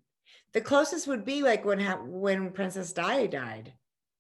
The 0.54 0.62
closest 0.62 1.08
would 1.08 1.24
be 1.24 1.42
like 1.42 1.64
when 1.64 1.80
ha- 1.80 2.02
when 2.04 2.52
princess 2.52 2.92
di 2.92 3.28
died. 3.28 3.74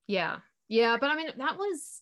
Yeah. 0.07 0.37
Yeah 0.69 0.97
but 1.01 1.09
i 1.09 1.15
mean 1.15 1.31
that 1.37 1.57
was 1.57 2.01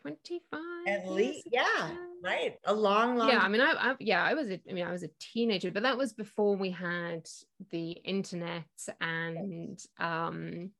25 0.00 0.60
at 0.86 1.08
least 1.10 1.48
yeah 1.50 1.90
right 2.22 2.56
a 2.64 2.72
long 2.72 3.16
long 3.16 3.28
yeah 3.28 3.38
i 3.38 3.48
mean 3.48 3.60
I, 3.60 3.72
I 3.72 3.96
yeah 4.00 4.22
i 4.22 4.34
was 4.34 4.48
a, 4.48 4.60
i 4.68 4.72
mean 4.72 4.86
i 4.86 4.92
was 4.92 5.02
a 5.02 5.10
teenager 5.20 5.70
but 5.70 5.82
that 5.82 5.98
was 5.98 6.12
before 6.12 6.56
we 6.56 6.70
had 6.70 7.28
the 7.70 7.92
internet 7.92 8.64
and 9.00 9.78
um 9.98 10.70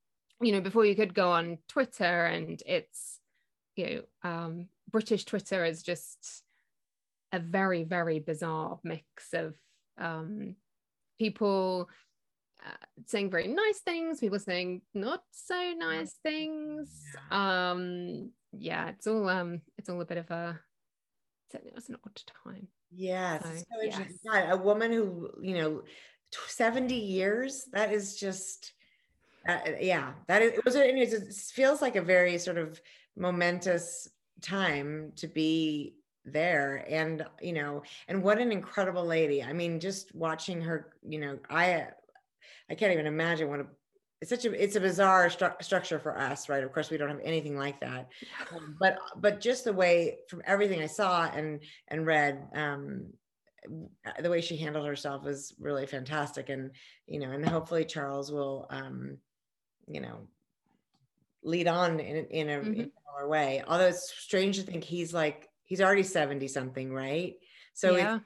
you 0.40 0.52
know 0.52 0.60
before 0.60 0.84
you 0.84 0.94
could 0.94 1.14
go 1.14 1.30
on 1.30 1.58
twitter 1.68 2.26
and 2.26 2.62
it's 2.66 3.20
you 3.76 4.02
know 4.22 4.28
um 4.30 4.68
british 4.90 5.24
twitter 5.24 5.64
is 5.64 5.82
just 5.82 6.42
a 7.32 7.38
very 7.38 7.84
very 7.84 8.18
bizarre 8.18 8.78
mix 8.84 9.32
of 9.32 9.54
um 9.98 10.56
people 11.18 11.88
uh, 12.64 12.86
saying 13.06 13.30
very 13.30 13.48
nice 13.48 13.80
things 13.80 14.20
people 14.20 14.38
saying 14.38 14.82
not 14.94 15.22
so 15.30 15.74
nice 15.78 16.16
things 16.24 17.04
um 17.30 18.30
yeah 18.52 18.88
it's 18.88 19.06
all 19.06 19.28
um 19.28 19.60
it's 19.76 19.88
all 19.88 20.00
a 20.00 20.04
bit 20.06 20.18
of 20.18 20.30
a 20.30 20.58
it's, 21.46 21.54
a- 21.64 21.76
it's 21.76 21.88
an 21.88 21.96
odd 22.04 22.22
time. 22.44 22.68
Yes 22.90 23.42
So, 23.42 23.54
so 23.56 23.82
yes. 23.82 24.12
God, 24.26 24.50
a 24.50 24.56
woman 24.56 24.92
who 24.92 25.30
you 25.42 25.54
know 25.54 25.82
70 26.46 26.94
years 26.94 27.66
that 27.72 27.92
is 27.92 28.16
just 28.16 28.72
uh, 29.48 29.58
yeah 29.80 30.12
that 30.26 30.42
is 30.42 30.52
it 30.52 30.64
was 30.64 30.76
anyways 30.76 31.12
it 31.12 31.32
feels 31.52 31.80
like 31.80 31.96
a 31.96 32.02
very 32.02 32.36
sort 32.38 32.58
of 32.58 32.80
momentous 33.16 34.08
time 34.42 35.12
to 35.16 35.26
be 35.26 35.94
there 36.24 36.84
and 36.88 37.24
you 37.40 37.52
know 37.52 37.82
and 38.08 38.22
what 38.22 38.38
an 38.38 38.52
incredible 38.52 39.04
lady. 39.04 39.42
I 39.42 39.52
mean 39.52 39.80
just 39.80 40.14
watching 40.14 40.60
her 40.62 40.92
you 41.06 41.18
know 41.18 41.38
i 41.48 41.86
i 42.70 42.74
can't 42.74 42.92
even 42.92 43.06
imagine 43.06 43.48
what 43.48 43.60
a 43.60 43.66
it's 44.20 44.30
such 44.30 44.44
a 44.44 44.62
it's 44.64 44.76
a 44.76 44.80
bizarre 44.80 45.28
stru- 45.28 45.62
structure 45.62 45.98
for 45.98 46.18
us 46.18 46.48
right? 46.48 46.64
Of 46.64 46.72
course 46.72 46.90
we 46.90 46.96
don't 46.96 47.08
have 47.08 47.20
anything 47.22 47.56
like 47.56 47.80
that. 47.80 48.08
Um, 48.52 48.76
but 48.80 48.98
but 49.16 49.40
just 49.40 49.64
the 49.64 49.72
way 49.72 50.18
from 50.28 50.42
everything 50.44 50.80
i 50.82 50.86
saw 50.86 51.26
and 51.26 51.60
and 51.88 52.06
read 52.06 52.46
um 52.54 53.12
the 54.20 54.30
way 54.30 54.40
she 54.40 54.56
handled 54.56 54.86
herself 54.86 55.24
was 55.24 55.54
really 55.58 55.86
fantastic. 55.86 56.48
And 56.48 56.72
you 57.06 57.20
know 57.20 57.30
and 57.30 57.48
hopefully 57.48 57.84
charles 57.84 58.32
will 58.32 58.66
um 58.70 59.18
you 59.86 60.00
know 60.00 60.26
lead 61.42 61.68
on 61.68 62.00
in, 62.00 62.26
in, 62.26 62.48
a, 62.48 62.52
in 62.60 62.64
Mhm. 62.64 62.72
a 62.72 62.90
similar 63.00 63.28
way. 63.28 63.62
Although 63.66 63.86
it's 63.86 64.10
strange 64.12 64.56
to 64.56 64.62
think 64.64 64.82
he's 64.84 65.14
like 65.14 65.48
he's 65.64 65.80
already 65.80 66.02
70 66.02 66.48
something 66.48 66.92
right? 66.92 67.36
So 67.74 67.94
it's 67.94 68.02
yeah 68.02 68.18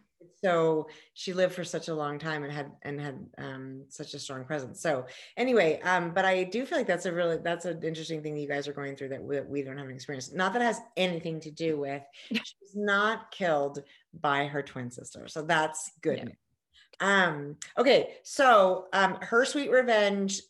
so 0.43 0.89
she 1.15 1.33
lived 1.33 1.55
for 1.55 1.65
such 1.65 1.89
a 1.89 1.95
long 1.95 2.19
time 2.19 2.45
and 2.45 2.53
had 2.53 2.73
and 2.83 3.01
had 3.01 3.27
um, 3.39 3.85
such 3.89 4.15
a 4.15 4.19
strong 4.19 4.45
presence. 4.45 4.81
So 4.81 5.07
anyway 5.37 5.81
um, 5.83 6.13
but 6.15 6.25
i 6.25 6.45
do 6.45 6.65
feel 6.67 6.79
like 6.79 6.87
that's 6.87 7.07
a 7.07 7.13
really 7.13 7.39
that's 7.39 7.65
an 7.65 7.83
interesting 7.83 8.23
thing 8.23 8.35
that 8.35 8.41
you 8.41 8.49
guys 8.49 8.67
are 8.69 8.73
going 8.73 8.97
through 8.97 9.09
that 9.11 9.23
we, 9.23 9.41
we 9.43 9.63
don't 9.63 9.79
have 9.79 9.87
an 9.89 9.95
experience. 9.95 10.33
Not 10.33 10.53
that 10.53 10.63
it 10.63 10.67
has 10.67 10.81
anything 10.97 11.41
to 11.41 11.51
do 11.51 11.79
with 11.79 12.03
she's 12.31 12.75
not 12.75 13.31
killed 13.31 13.83
by 14.21 14.47
her 14.47 14.63
twin 14.63 14.91
sister. 14.91 15.29
So 15.29 15.43
that's 15.43 15.93
good 16.01 16.33
Yeah. 17.01 17.25
um 17.27 17.57
okay 17.79 18.15
so 18.23 18.87
um 18.93 19.19
her 19.23 19.45
sweet 19.45 19.71
revenge 19.71 20.41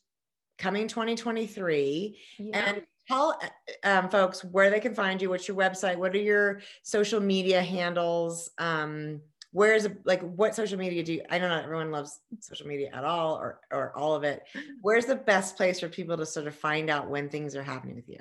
coming 0.59 0.87
2023 0.89 2.19
yeah. 2.39 2.65
And 2.69 2.83
tell 3.09 3.39
um, 3.83 4.09
folks 4.09 4.45
where 4.45 4.71
they 4.71 4.79
can 4.79 4.95
find 4.95 5.21
you. 5.21 5.29
What's 5.29 5.49
your 5.49 5.57
website? 5.57 5.97
What 5.97 6.15
are 6.15 6.19
your 6.19 6.61
social 6.85 7.21
media 7.21 7.61
handles? 7.61 8.51
Um, 8.59 9.21
where 9.53 9.75
is 9.75 9.89
like 10.05 10.23
what 10.23 10.55
social 10.55 10.79
media 10.79 11.03
do 11.03 11.13
you 11.13 11.23
i 11.31 11.39
know 11.39 11.49
not 11.49 11.63
everyone 11.65 11.91
loves 11.91 12.21
social 12.41 12.67
media 12.67 12.91
at 12.93 13.05
all 13.05 13.35
or 13.37 13.61
or 13.71 13.97
all 13.97 14.15
of 14.15 14.25
it. 14.25 14.43
Where's 14.81 15.07
the 15.07 15.15
best 15.15 15.57
place 15.57 15.81
for 15.81 15.89
people 15.89 16.17
to 16.17 16.27
sort 16.27 16.47
of 16.47 16.55
find 16.55 16.91
out 16.91 17.09
when 17.09 17.29
things 17.29 17.55
are 17.55 17.63
happening 17.63 17.95
with 17.95 18.09
you? 18.09 18.21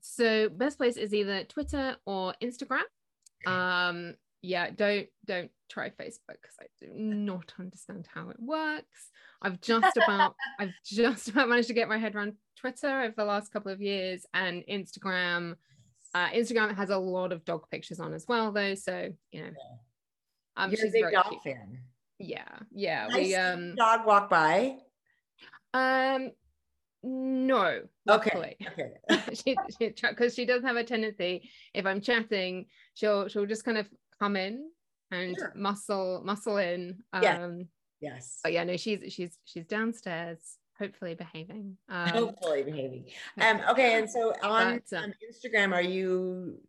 So 0.00 0.48
best 0.48 0.78
place 0.78 0.96
is 0.96 1.14
either 1.14 1.44
twitter 1.44 1.96
or 2.06 2.34
instagram. 2.42 2.82
Um 3.46 4.14
yeah 4.40 4.70
don't 4.70 5.06
don't 5.24 5.50
try 5.70 5.88
facebook 5.88 6.40
because 6.42 6.56
i 6.60 6.66
do 6.80 6.90
not 6.92 7.52
understand 7.58 8.08
how 8.12 8.30
it 8.30 8.40
works. 8.40 9.10
I've 9.42 9.60
just 9.60 9.96
about 9.96 10.34
i've 10.58 10.72
just 10.84 11.28
about 11.28 11.48
managed 11.48 11.68
to 11.68 11.74
get 11.74 11.88
my 11.88 11.98
head 11.98 12.14
around 12.14 12.34
twitter 12.56 13.02
over 13.02 13.14
the 13.16 13.24
last 13.24 13.52
couple 13.52 13.70
of 13.70 13.80
years 13.80 14.24
and 14.32 14.64
instagram. 14.70 15.56
Uh 16.14 16.28
instagram 16.30 16.74
has 16.74 16.90
a 16.90 16.98
lot 16.98 17.32
of 17.32 17.44
dog 17.44 17.68
pictures 17.70 18.00
on 18.00 18.14
as 18.14 18.26
well 18.26 18.52
though 18.52 18.74
so 18.74 19.10
you 19.32 19.42
know 19.42 19.50
um 20.56 20.70
you're 20.70 20.80
a 20.80 20.82
she's 20.82 20.92
big 20.92 21.10
dog 21.12 21.28
cute. 21.28 21.42
fan 21.42 21.78
yeah 22.18 22.44
yeah 22.72 23.08
I 23.10 23.16
we 23.16 23.34
um 23.34 23.74
dog 23.76 24.06
walk 24.06 24.30
by 24.30 24.76
um 25.74 26.30
no 27.02 27.64
okay 27.66 27.84
luckily. 28.06 28.56
okay 28.68 28.92
she 29.34 29.58
because 30.00 30.34
she 30.34 30.44
does 30.44 30.62
have 30.62 30.76
a 30.76 30.84
tendency 30.84 31.50
if 31.74 31.84
i'm 31.86 32.00
chatting 32.00 32.66
she'll 32.94 33.26
she'll 33.28 33.46
just 33.46 33.64
kind 33.64 33.78
of 33.78 33.88
come 34.20 34.36
in 34.36 34.70
and 35.10 35.36
Sure. 35.36 35.52
muscle 35.56 36.22
muscle 36.24 36.58
in 36.58 37.02
um 37.12 37.22
Yeah. 38.00 38.12
yes 38.12 38.38
but 38.42 38.52
yeah 38.52 38.62
no 38.64 38.76
she's 38.76 39.12
she's 39.12 39.36
she's 39.44 39.66
downstairs 39.66 40.58
hopefully 40.78 41.14
behaving 41.14 41.76
um 41.88 42.08
hopefully 42.08 42.62
behaving 42.62 43.06
um 43.40 43.60
okay 43.70 43.98
and 43.98 44.08
so 44.08 44.32
on 44.42 44.80
But, 44.90 44.96
uh, 44.96 45.02
um, 45.02 45.12
instagram 45.28 45.72
are 45.74 45.82
you 45.82 46.60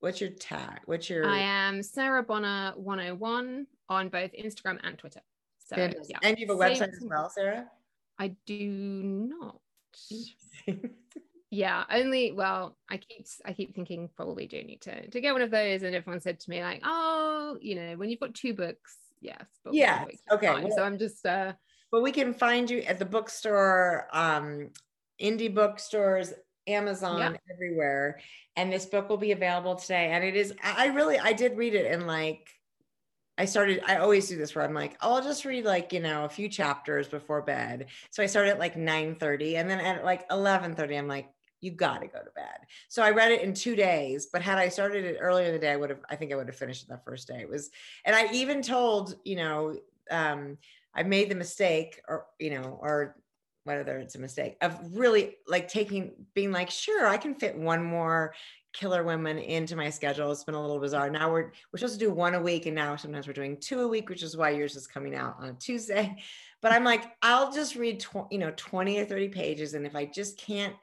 what's 0.00 0.20
your 0.20 0.30
tag? 0.30 0.80
What's 0.86 1.08
your 1.10 1.26
i 1.26 1.38
am 1.38 1.82
sarah 1.82 2.22
bonner 2.22 2.72
101 2.76 3.66
on 3.88 4.08
both 4.08 4.32
instagram 4.32 4.78
and 4.82 4.96
twitter. 4.98 5.20
So 5.58 5.76
yeah. 5.76 6.18
And 6.22 6.38
you 6.38 6.46
have 6.46 6.56
a 6.56 6.60
Same- 6.60 6.88
website 6.88 6.92
as 6.94 7.02
well 7.02 7.30
sarah? 7.30 7.66
I 8.18 8.34
do 8.46 8.68
not. 8.68 9.60
Yeah 11.48 11.84
only 11.92 12.32
well 12.32 12.76
i 12.90 12.96
keep 12.96 13.24
i 13.46 13.52
keep 13.52 13.72
thinking 13.74 14.10
probably 14.16 14.46
do 14.46 14.62
need 14.64 14.80
to 14.82 15.08
to 15.08 15.20
get 15.20 15.32
one 15.32 15.42
of 15.42 15.50
those. 15.52 15.82
And 15.84 15.94
everyone 15.94 16.20
said 16.20 16.40
to 16.40 16.50
me 16.50 16.60
like 16.62 16.82
oh 16.84 17.56
you 17.60 17.76
know 17.76 17.94
when 17.96 18.10
you've 18.10 18.18
got 18.20 18.34
two 18.34 18.52
books 18.52 18.96
yes 19.20 19.44
but 19.64 19.70
one 19.70 19.76
Yes, 19.78 20.00
book 20.04 20.12
is 20.12 20.20
okay, 20.32 20.46
fine." 20.48 20.72
so 20.72 20.82
i'm 20.82 20.98
just 20.98 21.24
uh 21.24 21.52
but 21.92 22.02
we 22.02 22.10
can 22.10 22.34
find 22.34 22.68
you 22.68 22.80
at 22.80 22.98
the 22.98 23.04
bookstore 23.04 24.08
um 24.12 24.70
indie 25.22 25.54
bookstores 25.54 26.34
amazon 26.66 27.38
everywhere 27.52 28.20
and 28.56 28.72
this 28.72 28.86
book 28.86 29.08
will 29.08 29.16
be 29.16 29.32
available 29.32 29.74
today 29.74 30.10
and 30.12 30.24
it 30.24 30.36
is 30.36 30.52
i 30.62 30.84
I 30.84 30.86
really 30.88 31.18
i 31.18 31.32
did 31.32 31.56
read 31.56 31.74
it 31.74 31.90
and 31.90 32.06
like 32.06 32.48
i 33.38 33.44
started 33.44 33.82
i 33.86 33.96
always 33.96 34.28
do 34.28 34.36
this 34.36 34.54
where 34.54 34.64
i'm 34.64 34.74
like 34.74 34.96
oh, 35.00 35.14
i'll 35.14 35.22
just 35.22 35.44
read 35.44 35.64
like 35.64 35.92
you 35.92 36.00
know 36.00 36.24
a 36.24 36.28
few 36.28 36.48
chapters 36.48 37.08
before 37.08 37.42
bed 37.42 37.86
so 38.10 38.22
i 38.22 38.26
started 38.26 38.50
at 38.50 38.58
like 38.58 38.76
9 38.76 39.14
30 39.14 39.56
and 39.56 39.70
then 39.70 39.80
at 39.80 40.04
like 40.04 40.24
11 40.30 40.74
30 40.74 40.96
i'm 40.96 41.08
like 41.08 41.28
you 41.60 41.70
got 41.70 42.00
to 42.00 42.06
go 42.06 42.18
to 42.18 42.30
bed. 42.34 42.58
So 42.88 43.02
I 43.02 43.10
read 43.10 43.32
it 43.32 43.42
in 43.42 43.54
two 43.54 43.76
days, 43.76 44.28
but 44.32 44.42
had 44.42 44.58
I 44.58 44.68
started 44.68 45.04
it 45.04 45.18
earlier 45.20 45.46
in 45.46 45.52
the 45.52 45.58
day, 45.58 45.72
I 45.72 45.76
would 45.76 45.90
have, 45.90 46.00
I 46.08 46.16
think 46.16 46.32
I 46.32 46.36
would 46.36 46.46
have 46.46 46.56
finished 46.56 46.82
it 46.82 46.88
that 46.90 47.04
first 47.04 47.28
day. 47.28 47.40
It 47.40 47.48
was, 47.48 47.70
and 48.04 48.14
I 48.14 48.30
even 48.32 48.62
told, 48.62 49.16
you 49.24 49.36
know, 49.36 49.76
um, 50.10 50.58
I 50.94 51.02
made 51.02 51.30
the 51.30 51.34
mistake 51.34 52.00
or, 52.08 52.26
you 52.38 52.50
know, 52.50 52.78
or 52.80 53.16
whether 53.66 53.98
it's 53.98 54.14
a 54.14 54.20
mistake 54.20 54.56
of 54.62 54.78
really 54.92 55.36
like 55.46 55.68
taking, 55.68 56.12
being 56.34 56.52
like, 56.52 56.70
sure, 56.70 57.06
I 57.06 57.16
can 57.16 57.34
fit 57.34 57.56
one 57.56 57.82
more 57.82 58.34
killer 58.72 59.04
women 59.04 59.38
into 59.38 59.74
my 59.74 59.90
schedule. 59.90 60.30
It's 60.30 60.44
been 60.44 60.54
a 60.54 60.60
little 60.60 60.78
bizarre. 60.78 61.10
Now 61.10 61.30
we're 61.30 61.52
we're 61.72 61.78
supposed 61.78 61.98
to 61.98 62.06
do 62.06 62.12
one 62.12 62.34
a 62.34 62.40
week, 62.40 62.66
and 62.66 62.74
now 62.74 62.96
sometimes 62.96 63.26
we're 63.26 63.32
doing 63.32 63.56
two 63.58 63.80
a 63.80 63.88
week, 63.88 64.08
which 64.08 64.22
is 64.22 64.36
why 64.36 64.50
yours 64.50 64.76
is 64.76 64.86
coming 64.86 65.14
out 65.14 65.36
on 65.40 65.48
a 65.48 65.54
Tuesday. 65.54 66.16
But 66.62 66.72
I'm 66.72 66.84
like, 66.84 67.04
I'll 67.22 67.52
just 67.52 67.76
read 67.76 68.00
tw- 68.00 68.30
you 68.30 68.38
know 68.38 68.52
20 68.56 68.98
or 68.98 69.04
30 69.04 69.28
pages, 69.28 69.74
and 69.74 69.86
if 69.86 69.94
I 69.94 70.06
just 70.06 70.38
can't 70.38 70.74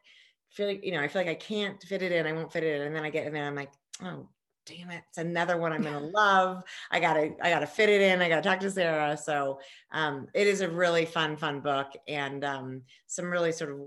feel 0.54 0.68
like, 0.68 0.86
you 0.86 0.92
know, 0.92 1.02
I 1.02 1.08
feel 1.08 1.22
like 1.22 1.32
I 1.32 1.36
can't 1.36 1.82
fit 1.82 2.04
it 2.04 2.12
in, 2.12 2.28
I 2.28 2.32
won't 2.32 2.54
fit 2.54 2.64
it 2.64 2.76
in. 2.76 2.88
And 2.88 2.96
then 2.96 3.04
I 3.04 3.10
get 3.10 3.26
in 3.26 3.34
there, 3.34 3.46
I'm 3.46 3.56
like, 3.56 3.72
oh, 4.02 4.30
damn 4.66 4.92
it. 4.92 5.04
It's 5.10 5.18
another 5.18 5.58
one 5.58 5.74
I'm 5.74 5.84
to 5.84 6.00
love. 6.14 6.64
I 6.92 7.00
gotta, 7.00 7.34
I 7.42 7.50
gotta 7.50 7.68
fit 7.68 7.90
it 7.90 8.02
in. 8.02 8.22
I 8.22 8.30
gotta 8.30 8.42
talk 8.42 8.60
to 8.62 8.72
Sarah. 8.72 9.18
So 9.18 9.60
um, 9.92 10.28
it 10.34 10.48
is 10.48 10.62
a 10.62 10.70
really 10.70 11.06
fun, 11.06 11.38
fun 11.38 11.60
book 11.60 11.88
and 12.08 12.44
um, 12.44 12.82
some 13.08 13.26
really 13.26 13.52
sort 13.52 13.72
of, 13.72 13.80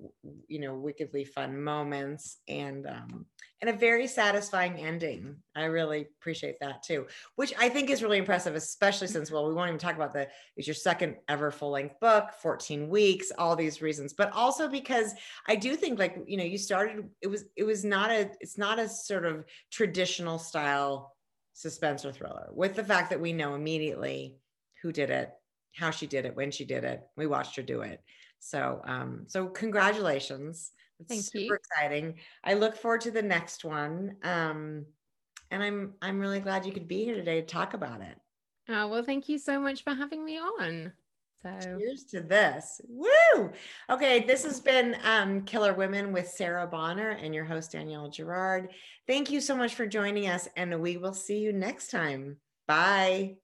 you 0.48 0.60
know, 0.60 0.74
wickedly 0.74 1.24
fun 1.24 1.62
moments. 1.62 2.38
And 2.48 2.86
um, 2.86 3.26
and 3.60 3.70
a 3.70 3.72
very 3.72 4.06
satisfying 4.06 4.78
ending. 4.78 5.36
I 5.54 5.64
really 5.64 6.08
appreciate 6.20 6.56
that 6.60 6.82
too, 6.82 7.06
which 7.36 7.54
I 7.58 7.68
think 7.68 7.88
is 7.88 8.02
really 8.02 8.18
impressive, 8.18 8.54
especially 8.54 9.06
since, 9.06 9.30
well, 9.30 9.48
we 9.48 9.54
won't 9.54 9.68
even 9.68 9.78
talk 9.78 9.96
about 9.96 10.12
the, 10.12 10.28
it's 10.56 10.66
your 10.66 10.74
second 10.74 11.16
ever 11.28 11.50
full 11.50 11.70
length 11.70 11.98
book, 12.00 12.32
14 12.42 12.88
weeks, 12.88 13.32
all 13.38 13.56
these 13.56 13.80
reasons, 13.80 14.12
but 14.12 14.30
also 14.32 14.68
because 14.68 15.14
I 15.48 15.56
do 15.56 15.74
think 15.74 15.98
like, 15.98 16.18
you 16.26 16.36
know, 16.36 16.44
you 16.44 16.58
started, 16.58 17.08
it 17.22 17.28
was, 17.28 17.44
it 17.56 17.64
was 17.64 17.84
not 17.84 18.10
a, 18.10 18.30
it's 18.40 18.58
not 18.58 18.78
a 18.78 18.88
sort 18.88 19.24
of 19.24 19.44
traditional 19.70 20.38
style 20.38 21.16
suspense 21.54 22.04
or 22.04 22.12
thriller 22.12 22.48
with 22.52 22.74
the 22.76 22.84
fact 22.84 23.08
that 23.08 23.20
we 23.20 23.32
know 23.32 23.54
immediately 23.54 24.36
who 24.82 24.92
did 24.92 25.08
it, 25.08 25.30
how 25.74 25.90
she 25.90 26.06
did 26.06 26.26
it, 26.26 26.36
when 26.36 26.50
she 26.50 26.66
did 26.66 26.84
it. 26.84 27.02
We 27.16 27.26
watched 27.26 27.56
her 27.56 27.62
do 27.62 27.80
it. 27.80 28.02
So, 28.38 28.82
um, 28.84 29.24
so 29.28 29.46
congratulations. 29.46 30.72
It's 31.00 31.08
Thank 31.08 31.24
super 31.24 31.54
you. 31.54 31.54
exciting. 31.54 32.14
I 32.44 32.54
look 32.54 32.76
forward 32.76 33.02
to 33.02 33.10
the 33.10 33.22
next 33.22 33.64
one. 33.64 34.16
Um, 34.22 34.86
and 35.50 35.62
I'm 35.62 35.94
I'm 36.02 36.18
really 36.18 36.40
glad 36.40 36.66
you 36.66 36.72
could 36.72 36.88
be 36.88 37.04
here 37.04 37.14
today 37.14 37.40
to 37.40 37.46
talk 37.46 37.74
about 37.74 38.00
it. 38.00 38.16
Oh, 38.68 38.88
well, 38.88 39.04
thank 39.04 39.28
you 39.28 39.38
so 39.38 39.60
much 39.60 39.84
for 39.84 39.94
having 39.94 40.24
me 40.24 40.38
on. 40.38 40.92
So 41.42 41.78
Cheers 41.78 42.04
to 42.10 42.20
this. 42.20 42.80
Woo! 42.88 43.52
Okay, 43.88 44.24
this 44.24 44.42
has 44.42 44.58
been 44.58 44.96
um, 45.04 45.42
Killer 45.42 45.74
Women 45.74 46.12
with 46.12 46.28
Sarah 46.28 46.66
Bonner 46.66 47.10
and 47.10 47.34
your 47.34 47.44
host 47.44 47.72
Danielle 47.72 48.10
Girard. 48.10 48.70
Thank 49.06 49.30
you 49.30 49.40
so 49.40 49.54
much 49.54 49.74
for 49.74 49.86
joining 49.86 50.28
us, 50.28 50.48
and 50.56 50.80
we 50.80 50.96
will 50.96 51.14
see 51.14 51.38
you 51.38 51.52
next 51.52 51.90
time. 51.90 52.38
Bye. 52.66 53.36